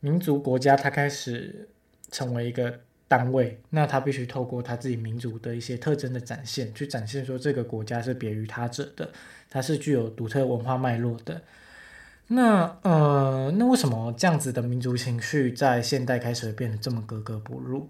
[0.00, 1.66] 民族国家它开始
[2.10, 3.58] 成为一个单位。
[3.70, 9.10] 那它必须透过它自己民族的一些特征的展现，去展现说这个国家是别于他者的，
[9.50, 11.40] 它是具有独特文化脉络的。
[12.28, 17.88] 那呃，那为什么这样子的民族情绪在现代开始变得这么格格不入？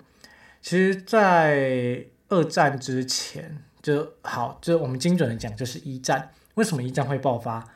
[0.61, 6.31] 其实，在二战之前就好，就我们精准的讲，就是一战。
[6.55, 7.69] 为什么一战会爆发？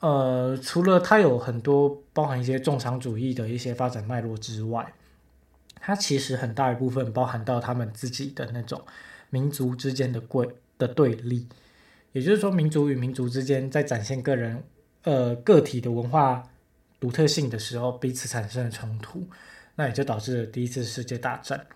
[0.00, 4.92] 呃，除了它有很多包含一些重商主义的一些发展脉络之外，
[5.76, 8.82] 它其实很大一部分包含到他们自己的那种
[9.30, 10.48] 民族之间的贵
[10.78, 11.46] 的对立，
[12.12, 14.64] 也就是说，民族与民族之间在展现个人
[15.04, 16.42] 呃个体的文化
[16.98, 19.26] 独特性的时候，彼此产生了冲突，
[19.76, 21.66] 那也就导致了第一次世界大战。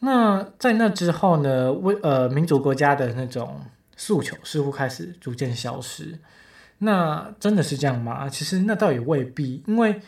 [0.00, 3.60] 那在那之后呢，为呃民族国家的那种
[3.96, 6.18] 诉求似乎开始逐渐消失。
[6.78, 8.28] 那真的是这样吗？
[8.28, 10.00] 其实那倒也未必，因为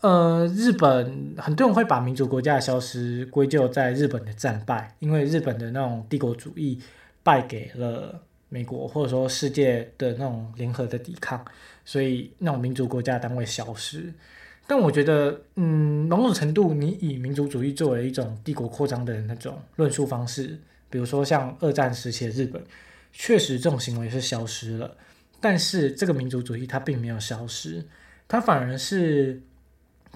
[0.00, 6.80] 呃，日本很多人会把民族国家的消失归咎在日本的战败，因为日本的那种帝国主义
[7.22, 11.44] 败给了美国，或者说世界的那种联合的抵抗，
[11.84, 14.12] 所以那种民族国家单位消失。
[14.66, 20.58] 但我觉得，嗯，某种程度，你以民族主义作为一种帝国扩张的那种论述方式，
[20.90, 22.62] 比如说像二战时期的日本，
[23.12, 24.94] 确实这种行为是消失了。
[25.40, 27.82] 但是这个民族主义它并没有消失，
[28.26, 29.40] 它反而是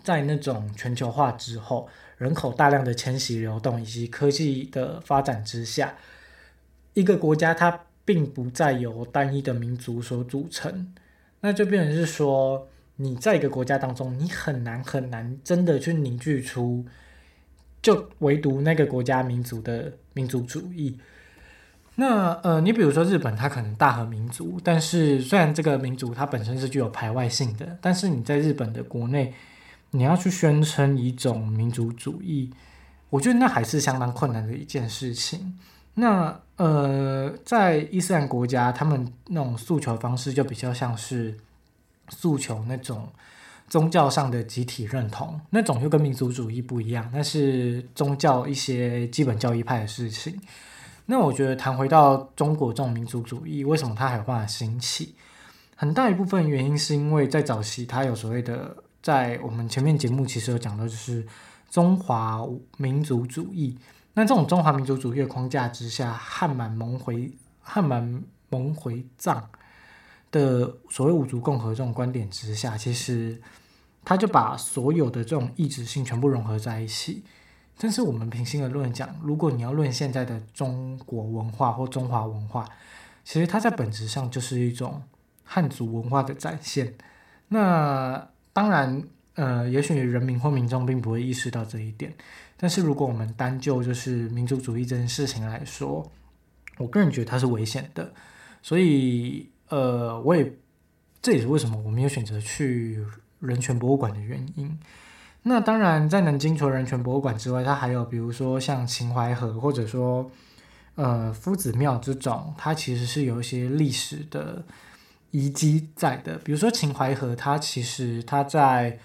[0.02, 5.96] 在那种全球化之后，人口大量的迁徙流动以及科技的发展之下，
[6.92, 10.92] 一个国家它并不再由单一的民族所组成，
[11.40, 16.84] 那就变成是说，你在一个国家当中，你很难很难真的去凝聚出，
[17.80, 20.98] 就唯独那个国家民族的民族主义。
[21.94, 29.34] 那呃，你比如说日本，它可能大和民族，但是虽然这个民族它本身是具有排外性的，但是你在日本的国内，
[29.90, 32.50] 你要去宣称一种民族主义，
[33.10, 35.58] 我觉得那还是相当困难的一件事情。
[35.94, 41.36] 那呃，在伊斯兰国家，他们那种诉求方式就比较像是
[42.08, 43.08] 诉求那种
[43.68, 50.40] 宗教上的集体认同，那种又跟民族主义不一样，那是宗教一些基本教义派的事情。
[51.06, 55.14] 那我觉得谈回到中国这种民族主义，为什么它还有办法兴起？
[55.74, 61.26] 很大一部分原因是因为在早期，它有所谓的，在我们前面节目其实有讲到，就是
[61.70, 63.76] 中华民族主义。
[64.14, 69.48] 那这种中华民族主义的框架之下，汉满蒙回汉满蒙回藏
[70.30, 73.40] 的所谓五族共和这种观点之下，其实
[74.04, 77.24] 他就把所有的这种异质性全部融合在一起。
[77.78, 82.68] 但是我们平心而论讲，如果你要论现在的中国文化或中华文化，
[83.24, 85.02] 其实它在本质上就是一种
[85.42, 86.94] 汉族文化的展现。
[87.48, 89.02] 那当然，
[89.34, 92.12] 呃，也许人民或民众并不会意识到这一点。
[92.56, 96.10] 但是如果我们单就就是民族主义这件事情来说，
[96.78, 98.12] 我个人觉得它是危险的。
[98.62, 100.52] 所以，呃，我也
[101.20, 103.04] 这也是为什么我没有选择去
[103.40, 104.78] 人权博物馆的原因。
[105.42, 110.30] 那当然，在南京除了人权博物馆之外，它还有比如说像秦淮河，或者说
[110.94, 114.64] 呃夫子庙这种，它其实是有一些历史的
[115.32, 116.38] 遗迹在的。
[116.38, 119.00] 比如说秦淮河，它其实它在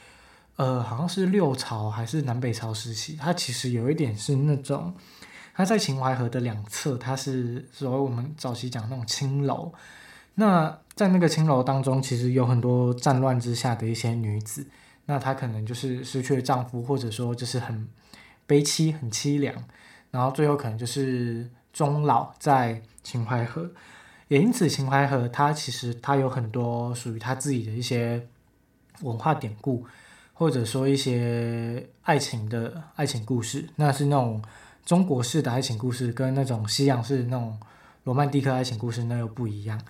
[0.57, 4.93] 呃好像是六朝还是南北朝时期，它其实有一点是那种，
[5.53, 9.73] 它在秦淮河的两侧，它是所谓我们早期讲那种青楼。
[10.35, 14.67] 那在那个青楼当中，其实有很多战乱之下的一些女子。
[15.05, 17.87] 那她可能就是失去了丈夫，或者说就是很
[18.45, 19.55] 悲凄、很凄凉，
[20.11, 23.71] 然后最后可能就是终老在秦淮河。
[24.27, 28.27] 也因此，秦淮河它其实它有很多属于它自己的一些
[29.01, 29.85] 文化典故，
[30.37, 33.67] 或者说一些爱情的爱情故事。
[33.75, 34.41] 那是那种
[34.85, 37.59] 中国式的爱情故事，跟那种西洋式那种
[38.03, 39.81] 罗曼蒂克爱情故事那又不一样。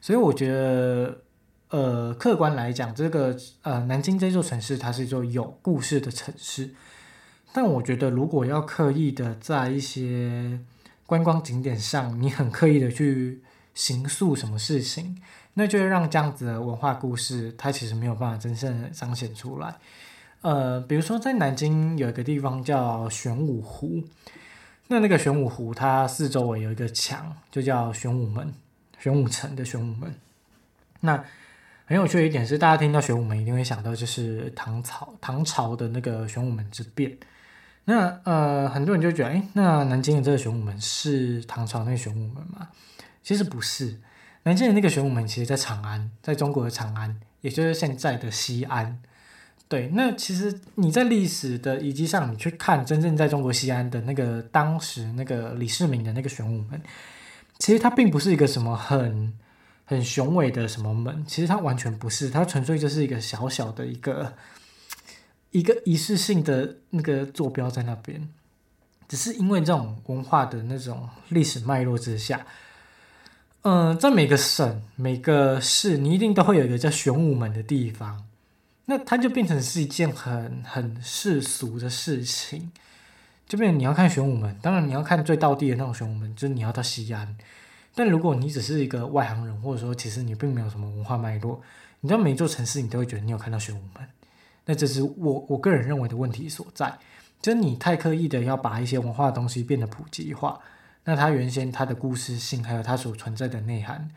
[0.00, 1.18] 所以我觉得。
[1.68, 6.70] 呃，客观来讲，这个呃，南京这座城市它是一座有故事的城市。
[7.52, 10.60] 但我觉得，如果要刻意的在一些
[11.06, 13.42] 观光景点上，你很刻意的去
[13.74, 15.20] 行塑什么事情，
[15.58, 19.74] 那就会让这样子的文化故事，它其实没有办法真正彰显出来。
[20.42, 24.04] 呃，比如说在南京有一个地方叫玄武湖，
[24.88, 28.52] 那那个玄武湖它四周围有一个墙，就叫玄武门，
[28.98, 30.14] 玄武城的玄武门。
[31.00, 31.24] 那
[31.86, 37.16] 很有趣的一点是，大家听到玄武门一定会想到就是唐朝唐朝的那个玄武门之变。
[37.86, 42.68] 那呃，很多人就觉得，哎，那南京的这个玄武门是唐朝那个玄武门吗？
[43.22, 43.96] 其实不是，
[44.46, 49.02] 南京的那个玄武门其实在长安，在中国的长安，也就是现在的西安。
[49.68, 56.80] 对，那其实你在历史的遗迹上，你去看真正在中国西安的那个当时那个李世民的那个玄武门，
[57.58, 59.34] 其实它并不是一个什么很。
[59.88, 64.34] 很雄伟的什么门，其实它完全不是，它纯粹就是一个小小的一个
[65.52, 68.28] 一个仪式性的那个坐标在那边。
[69.06, 72.44] 只是因为这种文化的那种历史脉络之下，
[73.68, 78.24] 嗯、在每个省、每个市，你一定都会有一个叫玄武门的地方，
[78.84, 82.70] 那它就变成是一件很很世俗的事情。
[83.48, 87.36] 这边你要看玄武门，当然你要看最道地的那种玄武门，就是你要到西安。
[87.92, 91.60] 但如果你只是一个外行人，或者说其实你并没有什么文化脉络，
[91.98, 94.08] 你知道每座城市，你都会觉得你有看到玄武门。
[94.66, 96.96] 那这是我我个人认为的问题所在，
[97.42, 100.60] 就是你太刻意的要把一些文化的东西变得普及化，
[101.06, 104.10] 那它原先它的故事性还有它所存在的内涵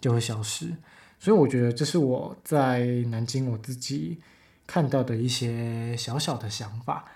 [0.00, 0.72] 就会消失。
[1.18, 4.20] 所以我觉得这是我在南京我自己
[4.66, 7.06] 看到的一些小小的想法，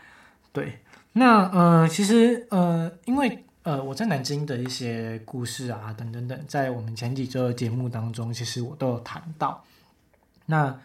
[0.53, 0.81] 对。
[1.13, 9.65] 那呃，其实呃，因为呃，我在南京的一些故事啊，等等等，在我们前几周的节目当中，其实我都有谈到。
[10.47, 10.81] 那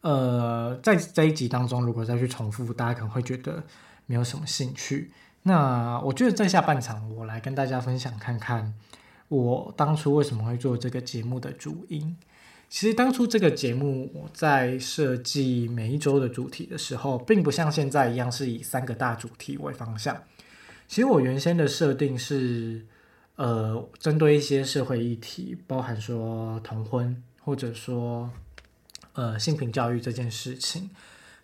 [0.00, 3.62] 呃，在这一集当中，如果再去重复，大家可能会觉得
[4.06, 5.12] 没有什么兴趣。
[5.46, 8.74] 那我觉得在下半场，我来跟大家分享看看，
[9.28, 12.16] 我当初为什么会做这个节目的主因。
[12.70, 20.16] 其实当初这个节目我在设计每一周的主题的时候，并不像现在一样是以三个大主题为方向。
[20.88, 22.84] 其实我原先的设定是，
[23.36, 28.30] 呃，针对一些社会议题，包含说同婚，或者说
[29.12, 30.88] 呃性平教育这件事情，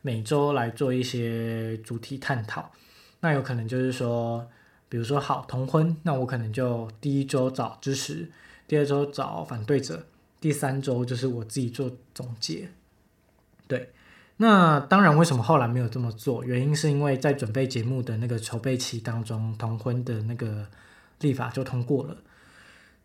[0.00, 2.72] 每周来做一些主题探讨。
[3.20, 4.48] 那有可能就是说，
[4.88, 8.30] 比如说好同婚，那我可能就第一周找支持，
[8.66, 10.04] 第二周找反对者。
[10.40, 12.70] 第三周就是我自己做总结，
[13.68, 13.90] 对，
[14.38, 16.42] 那当然为什么后来没有这么做？
[16.42, 20.66] 原因是因为在准备节目的那个筹备期当中，同婚的那个
[21.20, 22.16] 立法就通过了。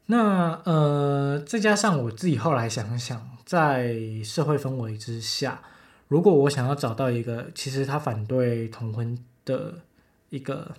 [0.06, 5.62] 那呃，再加上我自己后来想想，在社会氛围之下，
[6.08, 9.82] 如果我想要找到一个其实他反对同婚的
[10.30, 10.76] 一个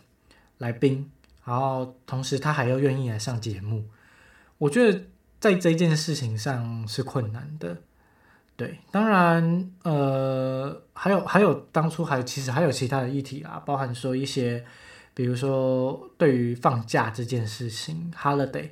[0.59, 1.11] 来宾，
[1.45, 3.85] 然后同时他还要愿意来上节目，
[4.59, 5.03] 我觉得。
[5.39, 7.77] 在这件事情上是困难的，
[8.57, 14.65] 对，当然，呃，还有还有，当初还有其实还有其他的议题啦，包含说一些，
[15.13, 18.71] 比如说对于放假这件事情，holiday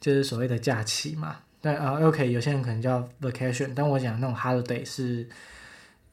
[0.00, 5.28] 就是所谓的假期嘛，但啊，OK，有些人可能叫 vacation，但我讲那种 holiday 是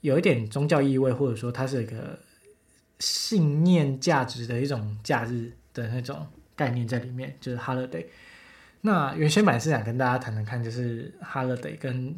[0.01, 2.19] 有一点宗教意味，或者说它是一个
[3.03, 6.25] 信念价值的一种假日的那种
[6.55, 8.05] 概念在里面，就是 holiday。
[8.81, 12.17] 那原先本来是想跟大家谈谈看，就是 holiday 跟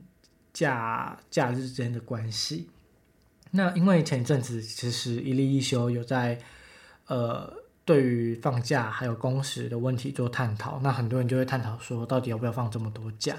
[0.54, 2.70] 假假日之间的关系。
[3.52, 6.38] 那因为前阵子其实一例一休有在
[7.08, 7.52] 呃
[7.84, 13.36] 对于放假还有工时的问题做探讨，那很多人就会探讨说，到底要不要放这么多假？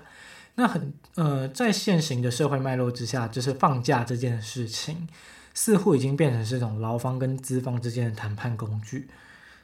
[0.55, 5.07] 那很呃在现行的社会脉络之下，就是放假这件事情
[5.57, 9.09] 似乎已经变成是一种劳方跟资方之间的谈判工具。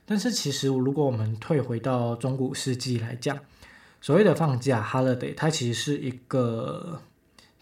[0.07, 3.39] 但是其实如果我们退回到中古世纪来讲，
[4.01, 7.03] 所谓的放假 holiday，它其实是一个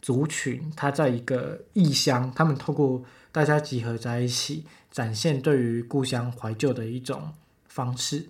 [0.01, 3.03] 族群，它在一个异乡，他们透过
[3.33, 7.33] 大家集合在一起，展现对于故乡怀旧的一种
[7.66, 8.28] 方式。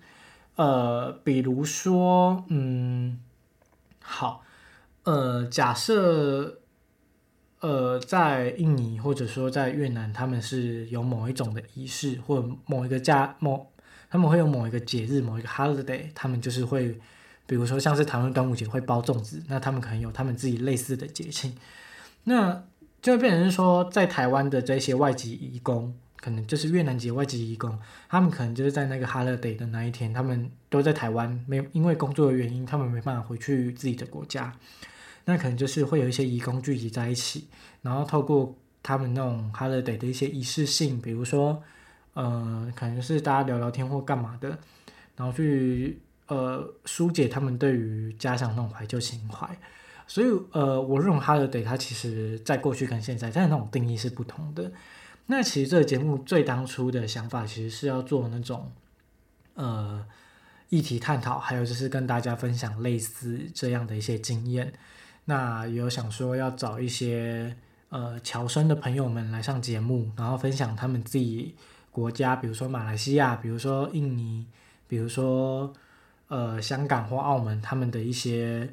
[0.56, 3.20] 呃，比如说，嗯，
[4.02, 4.42] 好，
[5.04, 6.59] 呃，假设，
[7.60, 13.70] 呃，在印尼或者说在越南，他们是有某一种的仪式，或者某一个假某，
[14.10, 17.00] 他们会有某一个节日，某一个 holiday，他们就是会。
[17.46, 21.52] 比如说，像是台湾端午节会包粽子，那他们可能有他们自己类似的节庆，
[22.22, 22.62] 那
[23.02, 27.76] 就会变成是说，在台湾的这些外籍移工，可能就是越南籍外籍移工，
[28.08, 34.54] 他们可能就是在那个 holiday 的那一天，他们都在台湾，没因为工作的原因，他们没办法回去自己的国家，
[35.30, 37.46] 那可能就是会有一些移工聚集在一起，
[37.82, 41.62] 然后透过他们那种 holiday 的一些仪式性，比如说，
[42.14, 44.58] 呃，可能是大家聊聊天或干嘛的，
[45.16, 46.00] 然后去。
[46.30, 49.58] 呃，疏解他们对于家乡那种怀旧情怀，
[50.06, 54.70] 所以呃，我认为 holiday 它其实在过去跟现在，它的那种定义是不同的。
[55.26, 58.70] 那其实这个节目最当初的想法，其实是要做那种
[59.54, 60.06] 呃
[60.68, 64.72] 议题探讨，还有就是跟大家分享类似这样的一些经验。
[65.24, 67.56] 那有想说要找一些
[67.88, 71.54] 呃侨生的朋友们来上节目，然后分享他们自己
[71.90, 74.46] 国家，比如说马来西亚，比如说印尼，
[74.86, 75.72] 比如说。
[76.30, 78.72] 呃，香港或澳门，他们的一些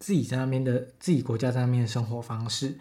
[0.00, 2.76] 自己在那边的自己国家在那边的生活方式，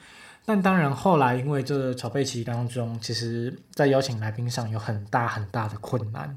[0.45, 6.35] 但当然后来因为这个筹备期当中，其实在邀请来宾上有很大很大的困难，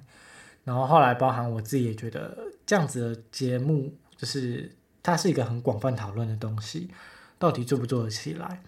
[0.65, 4.71] 然后后来包含我自己也觉得这样子的节目，就是
[5.03, 6.91] 它是一个很广泛讨论的东西，
[7.39, 8.61] 到底做不做得起来？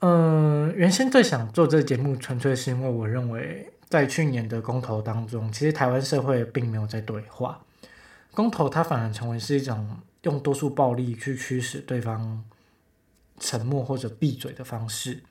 [0.00, 3.72] 嗯、原先最想做这个节目，纯粹是因为我认为。
[3.88, 7.62] 在去年的公投当中，其实台湾社会并没有在对话，
[8.34, 12.42] 公投它反而成为是一种用多数暴力去驱使对方
[13.38, 15.22] 沉默或者闭嘴的方式。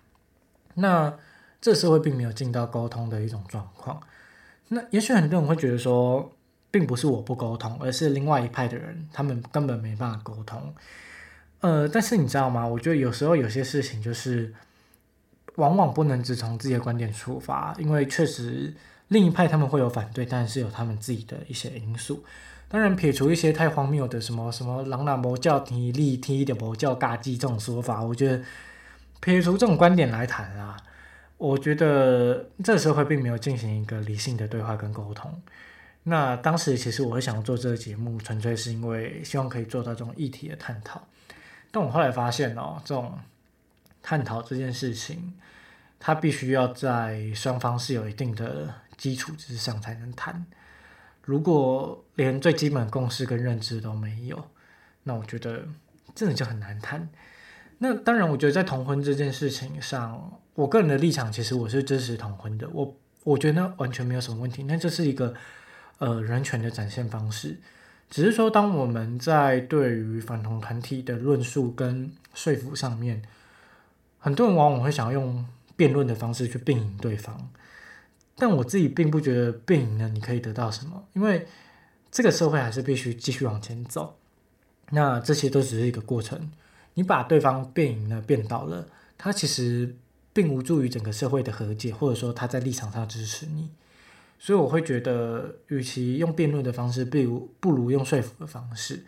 [0.76, 1.14] 那
[1.60, 4.02] 这社会并没有进到沟通的一种状况。
[4.70, 6.32] 那也许很多人会觉得说，
[6.76, 10.76] 并不是我不沟通，而是另外一派的人，他们根本没办法沟通。
[11.62, 12.68] 呃，但是你知道吗？
[12.68, 14.54] 我觉得有时候有些事情就是，
[15.56, 18.74] 往往不能只从自己的观点出发，因为确实
[19.08, 22.26] 另一派他们会有反对，但是有他们自己的一些因素。
[22.68, 28.44] 当然，撇除一些太荒谬的什么什么“朗朗魔教体力体的魔教嘎机”这种说法，我觉得
[29.22, 30.76] 撇除这种观点来谈啊。
[31.38, 35.42] 我觉得这个社会并没有进行一个理性的对话跟沟通。
[36.08, 41.08] 那当时其实我想做这个节目，纯粹是因为希望可以做到这种议题的探讨。
[41.72, 43.20] 但我后来发现哦，这种
[44.04, 45.34] 探讨这件事情，
[46.00, 50.46] 它必须要在双方是有一定的基础之上才能谈。
[51.24, 54.48] 如果连最基本共识跟认知都没有，
[55.04, 55.68] 那我觉得
[56.14, 57.10] 真的就很难谈。
[57.80, 62.70] 那当然，我觉得在同婚这件事情上，我个人的立场其实我是支持同婚的。
[62.70, 64.62] 我我觉得完全没有什么问题。
[64.64, 65.34] 那这是一个
[65.98, 67.58] 呃人权的展现方式。
[68.10, 73.24] 只是说，当我们在对于反同团体的论述跟说服上面，
[74.20, 77.50] 很多人往往会想要用辩论的方式去辩赢对方。
[78.38, 81.48] 但我自己并不觉得辩赢了你可以得到什么，因为
[82.12, 84.18] 这个社会还是必须继续往前走。
[84.92, 86.52] 那这些都只是一个过程。
[86.94, 88.88] 你把对方辩赢了、辩倒了，
[89.18, 89.96] 他其实
[90.32, 93.70] 并无助于整个社会的和解，或者说他在立场上支持你。
[94.38, 99.04] 所以我会觉得，与其用辩论的方式，不如不如用说服的方式。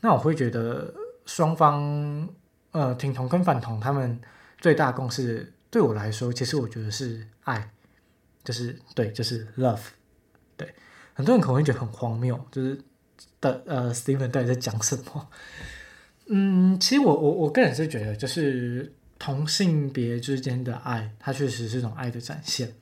[0.00, 0.92] 那我会觉得，
[1.24, 2.28] 双方
[2.70, 4.20] 呃挺同跟反同，他们
[4.60, 7.70] 最大共识对我来说，其实我觉得是爱，
[8.44, 9.80] 就是对，就是 love。
[10.56, 10.74] 对，
[11.14, 12.78] 很多人可能会觉得很荒谬，就是
[13.40, 15.28] 的呃，Steven 到底在讲什么？
[16.28, 22.74] 嗯，其实我我我个人是觉得，就是同性别之间的爱，它确实是一种爱的展现。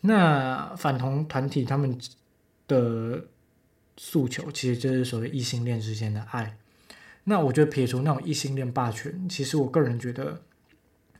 [0.00, 1.98] 那反同团体他们
[2.66, 3.24] 的
[3.96, 6.56] 诉求，其实就是所谓异性恋之间的爱。
[7.24, 10.40] 那我觉得撇除那种异性恋霸权，其实我个人觉得，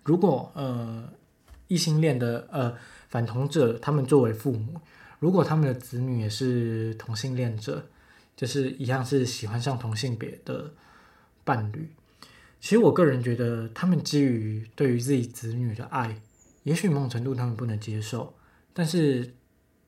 [0.05, 1.09] 如果呃
[1.67, 2.75] 异性恋的呃
[3.09, 4.81] 反同者，他们作为父母，
[5.19, 7.87] 如果他们的子女也是同性恋者，
[8.37, 10.73] 就是一样是喜欢上同性别的。
[11.45, 11.89] 伴侣，
[12.61, 16.21] 其实我个人觉得，他们基于对于自己子女的爱，
[16.63, 18.35] 也许某种程度他们不能接受，
[18.79, 19.35] 但是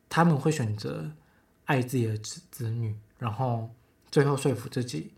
[0.09, 1.09] 他们会选择
[1.66, 3.70] 爱自己的子子女，然后
[4.11, 5.12] 最后说服自己，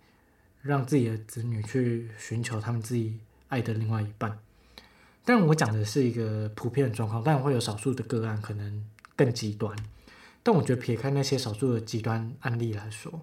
[0.61, 3.19] 让自己的子女去寻求他们自己
[3.49, 4.39] 爱的另外一半。
[5.25, 8.85] 但我讲的是一个普遍的状况，当然会有少数的个案可能
[9.17, 9.75] 更极端，
[10.43, 13.23] 但我觉得撇开那些少数的极端案例来说。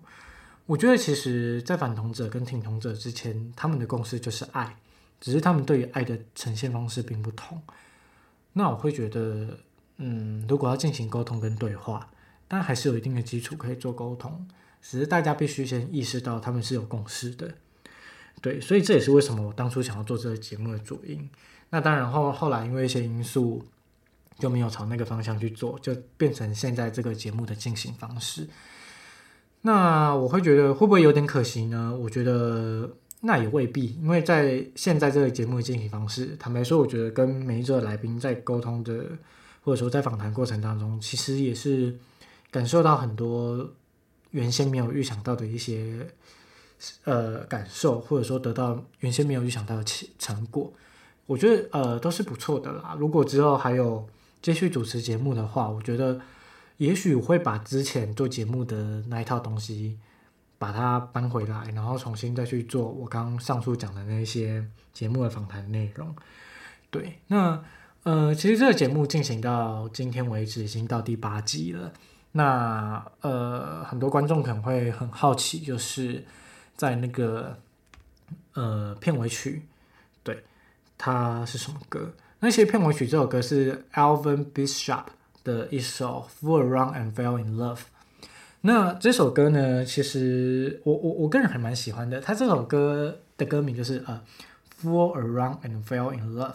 [0.65, 4.77] 我觉得其实，在反同者跟挺同者之前，他们的共识就是爱，
[5.21, 7.61] 只是他们对于爱的呈现方式并不同。
[8.53, 9.59] 那我会觉得，
[9.99, 12.09] 嗯，如果要进行沟通跟对话，
[12.47, 14.47] 但还是有一定的基础可以做沟通，
[14.81, 17.53] 只是大家必须先意识到他们是有共识的。
[18.41, 21.29] 对，所以这也是为什么我当初想要做这个节目的主因。
[21.69, 23.63] 那当然后后来因为一些因素，
[24.39, 28.47] 就没有朝那个方向去做，就变成现在这个节目的进行方式。
[29.61, 31.93] 那我会觉得会不会有点可惜呢？
[31.99, 32.89] 我觉得
[33.19, 39.03] 那也未必，因为在现在这个节目的进行方式，坦白说，我觉得跟每一个来宾在沟通的，
[39.61, 41.97] 或者说在访谈过程当中，其实也是
[42.51, 43.69] 感受到很多
[44.31, 46.07] 原先没有预想到的一些
[47.03, 50.71] 呃感受，或者说得到原先没有预想到的成成果。
[51.25, 52.95] 我觉得呃都是不错的啦。
[52.99, 54.07] 如果之后还有
[54.41, 56.19] 继续主持节目的话，我觉得。
[56.79, 59.99] 也许我会把之前做节目的那一套东西，
[60.57, 66.15] 把它搬回来，然后重新再去做我刚刚上述讲的那些节目的访谈内容。
[66.89, 67.61] 对，那
[68.09, 71.93] 呃，其实这个节目进行到今天为止，已经到第八集了。
[72.31, 76.25] 那呃，很多观众可能会很好奇，就是
[76.75, 77.55] 在那个
[78.53, 79.61] 呃片尾曲，
[80.23, 80.43] 对，
[80.97, 82.11] 它是什么歌？
[82.39, 85.03] 那些片尾曲这首歌是 Alvin Bishop。
[85.41, 87.77] 的一首《Fool Around and Fell in Love》，
[88.61, 92.19] 那这首歌呢，其实我我我个人还蛮喜欢的。
[92.19, 94.21] 它这首歌的歌名就是呃
[94.85, 96.51] 《Fool Around and Fell in Love》，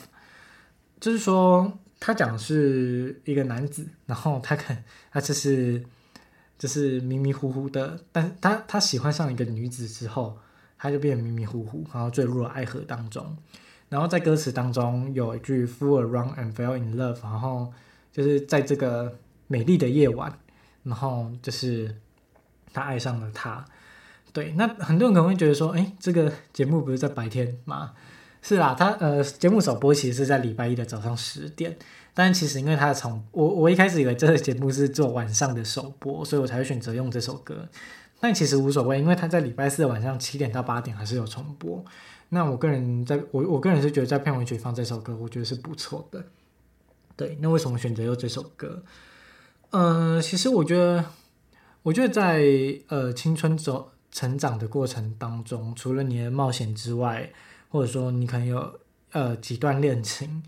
[1.05, 4.75] 就是说他讲的是一个男子，然后他可
[5.11, 5.85] 他就是
[6.57, 10.39] 就是迷迷糊糊的，但他他喜欢上一个女子之后，
[10.79, 13.37] 他就变得迷迷糊糊，然后坠入了爱河当中。
[13.91, 17.73] 然后在歌词当中有一句《Fool Around and Fell in Love》，然后。
[18.15, 20.39] 就是在这个美丽的夜晚，
[20.85, 21.97] 然后就是
[22.73, 23.65] 他爱上了她。
[24.33, 27.93] 对，那很多人可能会觉得说，哎，这个节目不是在白天吗？
[28.47, 31.75] 是啦，他呃，节目首播其实是在礼拜一的早上十点，
[32.13, 37.67] 但其实因为他从我我一开始以为这个节目是做晚上的首播，所以我才会选择用这首歌。
[38.21, 41.83] 但其实无所谓，因为他在礼拜四的晚上七点到八点还是有重播。
[42.29, 46.23] 那我个人在我我个人是觉得在片尾曲放这首歌，我觉得是不错的。
[47.17, 48.83] 对，那为什么选择用这首歌？
[49.71, 51.03] 呃，其实我觉得，
[51.83, 52.45] 我觉得在
[52.89, 57.33] 呃青春走成长的过程当中，除了你的冒险之外，
[57.75, 58.79] 或者说你可能有
[59.11, 60.45] 呃几段恋情，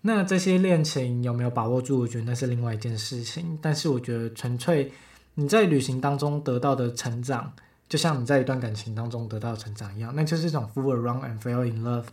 [0.00, 2.00] 那这些恋情有没有把握住？
[2.00, 3.58] 我觉得那是另外一件事情。
[3.60, 4.90] 但是我觉得纯粹
[5.34, 7.52] 你在旅行当中得到的成长，
[7.86, 12.06] 就像你在一段感情当中得到成长一样，那就是一种 fool around and fell in love，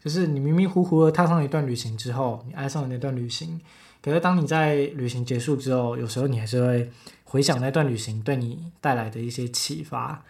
[0.00, 3.60] 就是你迷迷糊糊的踏上一段旅行之后，你爱上了那段旅行。
[4.00, 6.88] 可是当你在旅行结束之后，有时候你还是会
[7.24, 10.22] 回想那段旅行对你带来的一些启发。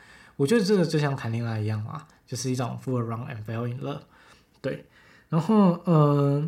[0.42, 2.06] 我觉得这个就像谈恋爱一样啊。
[2.24, 4.00] 就是一种 fool around and fell in love，
[4.62, 4.86] 对，
[5.28, 6.42] 然后呃，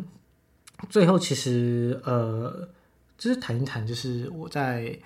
[0.89, 2.67] 最后其实呃，
[3.19, 4.97] 就是谈一谈，就是我在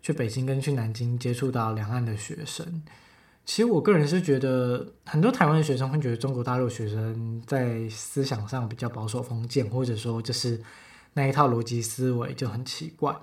[0.00, 2.82] 去北京跟去南京接触到两岸的学生，
[3.44, 10.62] 其实我个人是觉得很多台湾的学生会觉得中国大陆学生在思想上比较保守封建，或者说就是
[11.14, 13.16] 那一套逻辑思维就很奇怪。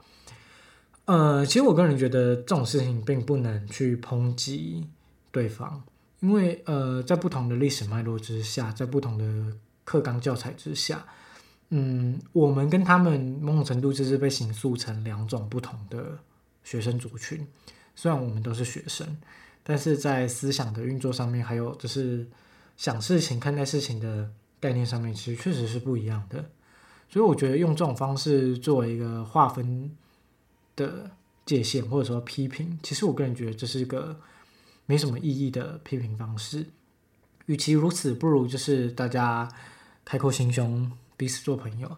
[1.05, 4.89] 呃，其实我个人觉得这种事情并不能去抨击
[5.35, 5.83] 对方。
[6.21, 11.05] 因为呃，在不同的历史脉络之下，在不同的课纲教材之下，
[11.69, 16.17] 嗯，我们跟他们某种程度就是被形塑成两种不同的
[16.63, 17.45] 学生族群。
[17.95, 19.05] 虽然我们都是学生，
[19.61, 22.25] 但是在思想的运作上面，还有就是
[22.77, 26.49] 想事情、看待事情的概念上面，其实确实是不一样的。
[27.09, 29.91] 所以我觉得用这种方式作为一个划分
[30.75, 31.11] 的
[31.45, 34.17] 界限，或者说批评，其实我个人觉得这是一个。
[34.85, 36.65] 没什么意义的批评方式，
[37.47, 39.49] 与其如此，不如就是大家
[40.03, 41.97] 开阔心胸，彼此做朋友。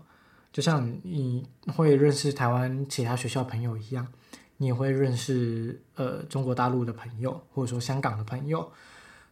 [0.54, 4.08] 就像你会认识台湾其他学校朋友一样，
[4.58, 8.72] 你也会认识呃中国大陆的朋友，或者说香港的朋友。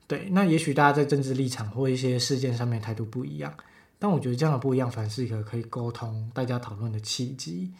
[0.06, 3.51] 对，那也许大家在政治立场或一些事件上面态度不一样，
[3.97, 7.72] 但我觉得这样的不一样，反是一个可以沟通、大家讨论的契机，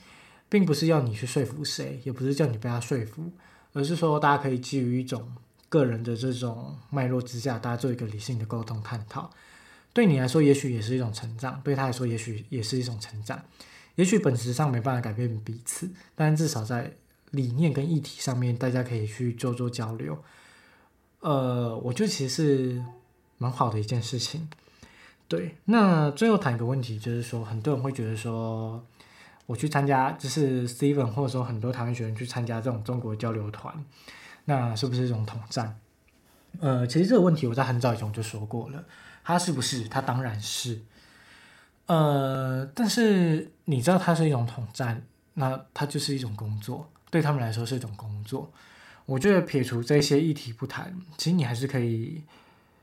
[0.50, 3.32] 并不是要你去说服谁，也不是叫你被他说服，
[3.74, 5.32] 而是说大家可以基于一种。
[5.76, 9.30] 个人的这种脉络之下，大家做一个理性的沟通探讨，
[9.92, 13.44] 对你来说也许也是一种成长，对他来说也许也是一种成长。
[13.96, 16.94] 也许本质上没办法改变彼此，但至少在
[17.32, 20.18] 理念跟议题上面，大家可以去做做交流。
[21.20, 22.84] 呃，我觉得其实是
[23.38, 24.48] 蛮好的一件事情。
[25.28, 28.86] 对，那最后谈一个问题，就是说很多人会觉得说，
[29.46, 33.74] 我去参加，就是 Steven 或者说很多台湾学生去参加这种中国交流团。
[34.46, 35.80] 那是不是一种统战？
[36.62, 38.84] 呃，其实这个问题我在很早以前就说过了，
[39.24, 39.88] 它是不是？
[39.90, 40.82] 它当然是。
[41.88, 48.52] 呃，但是你知道它是一种统战，那它就是一种工作，对他们来说是一种工作。
[49.06, 52.24] 我觉得撇除这些议题不谈，其实你还是可以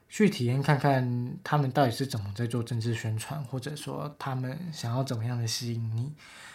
[0.08, 6.12] 去体验看看他们到底是怎么在做政治宣传，或者说他们想要怎么样的吸引你。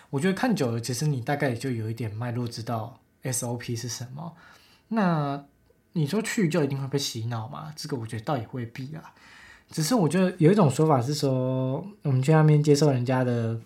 [0.09, 4.33] 我觉得看久了，其实你大概也就有一点脉络，知道 SOP 是什么。
[4.89, 5.43] 那
[5.93, 7.73] 你说去就一定会被洗脑吗？
[7.75, 9.13] 这个我觉得倒也未必啊。
[9.69, 13.59] 只是我觉得有一种说法是说，我们去那边接受人家的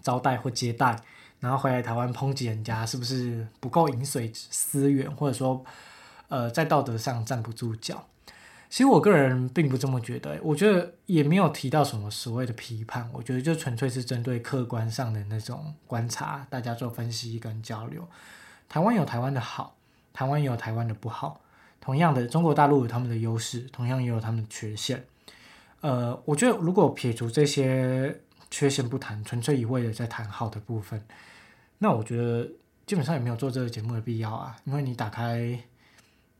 [0.00, 0.98] 招待或接待，
[1.40, 5.64] 然后回来台湾抨击人家是不是不够饮水思源，或者说
[6.28, 8.06] 呃在道德上站不住脚。
[8.70, 18.08] 其实我个人并不这么觉得，我觉得也没有提到什么所谓的批判，我觉得就纯粹是针对客观上的那种观察，大家做分析跟交流。
[18.68, 19.74] 台湾有台湾的好。
[20.12, 21.40] 台湾也有台湾的不好，
[21.80, 25.04] 同样的，中国大陆有他们的优势，同样也有他们的缺陷。
[25.80, 31.00] 呃，我觉得如果撇除这些缺陷不谈，纯粹一味的在谈好的部分，
[31.78, 32.48] 那我觉得
[32.84, 34.56] 基本上也没有做这个节目的必要啊。
[34.64, 35.58] 因为你打开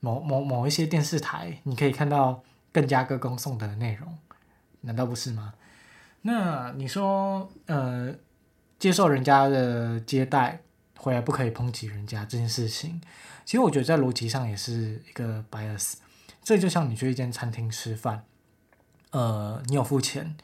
[0.00, 2.42] 某某某一些电视台，你可以看到
[2.72, 4.18] 更加歌功颂德的内容，
[4.80, 5.54] 难道不是吗？
[6.22, 8.12] 那你说，呃，
[8.78, 10.60] 接受人家的接待，
[10.96, 13.00] 回来不可以抨击人家这件事情？
[13.48, 15.94] 其实我觉得在逻辑上也是一个 bias，
[16.42, 18.22] 这就像你去一间餐厅吃饭，
[19.08, 20.36] 呃，你有付钱，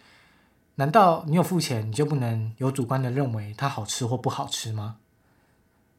[0.76, 4.96] 难道你有付钱你就不能有主观的认为它好吃或不好吃吗？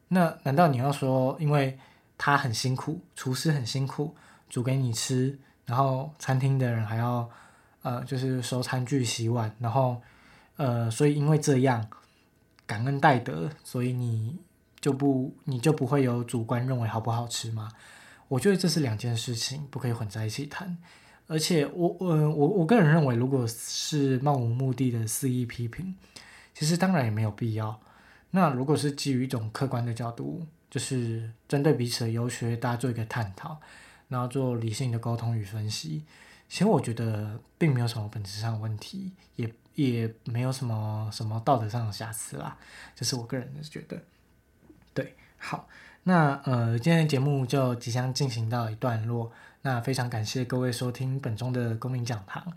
[0.07, 1.77] 那难道你要说，因为
[2.17, 4.15] 他很辛苦，厨师很辛苦，
[4.49, 5.37] 煮给你吃，
[5.67, 7.29] 然后餐厅的人还要
[7.83, 10.01] 呃，就是收餐具、洗碗，然后
[10.55, 11.87] 呃，所以因为这样
[12.65, 14.39] 感恩戴德，所以你。
[14.85, 17.71] 就不你就不会有主观认为好不好吃吗？
[18.27, 20.77] 我觉得这是两件事情，不可以混在一起谈。
[21.25, 25.95] 而且我我我我个人认为，如果是漫无目的的肆意批评，
[26.53, 27.81] 其实当然也没有必要。
[28.29, 33.59] 那如果是基于一种客观的角度，就是针对彼此的优缺，大家做一个探讨，
[34.07, 36.03] 然后做理性的沟通与分析，
[36.47, 42.55] 其实我觉得并没有什么本质上的问题，也也没有什么什么道德上的瑕疵啦。
[42.95, 43.99] 这是我个人的觉得。
[44.95, 45.67] 对，好，
[46.01, 49.31] 那呃，今天的节目就即将进行到一段落。
[49.61, 52.53] 那非常感谢各位收听本周的公民讲堂，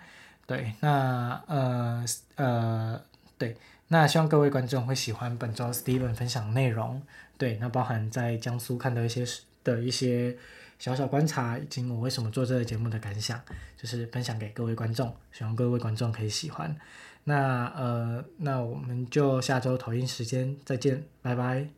[0.46, 2.04] 对，那呃
[2.36, 3.02] 呃
[3.38, 3.56] 对，
[3.88, 7.02] 那希望各位观众会喜欢本周 Steven 分享内容，
[7.38, 9.24] 对，那包含在江苏看到一些
[9.64, 10.36] 的一些
[10.78, 13.40] 小小观察，以及我为什么做这个节目的感想，
[13.78, 16.76] 就是分享给各位观众，希望各位观众可以喜欢。
[17.24, 21.77] 那呃那我们就下周同一时间再见，拜拜。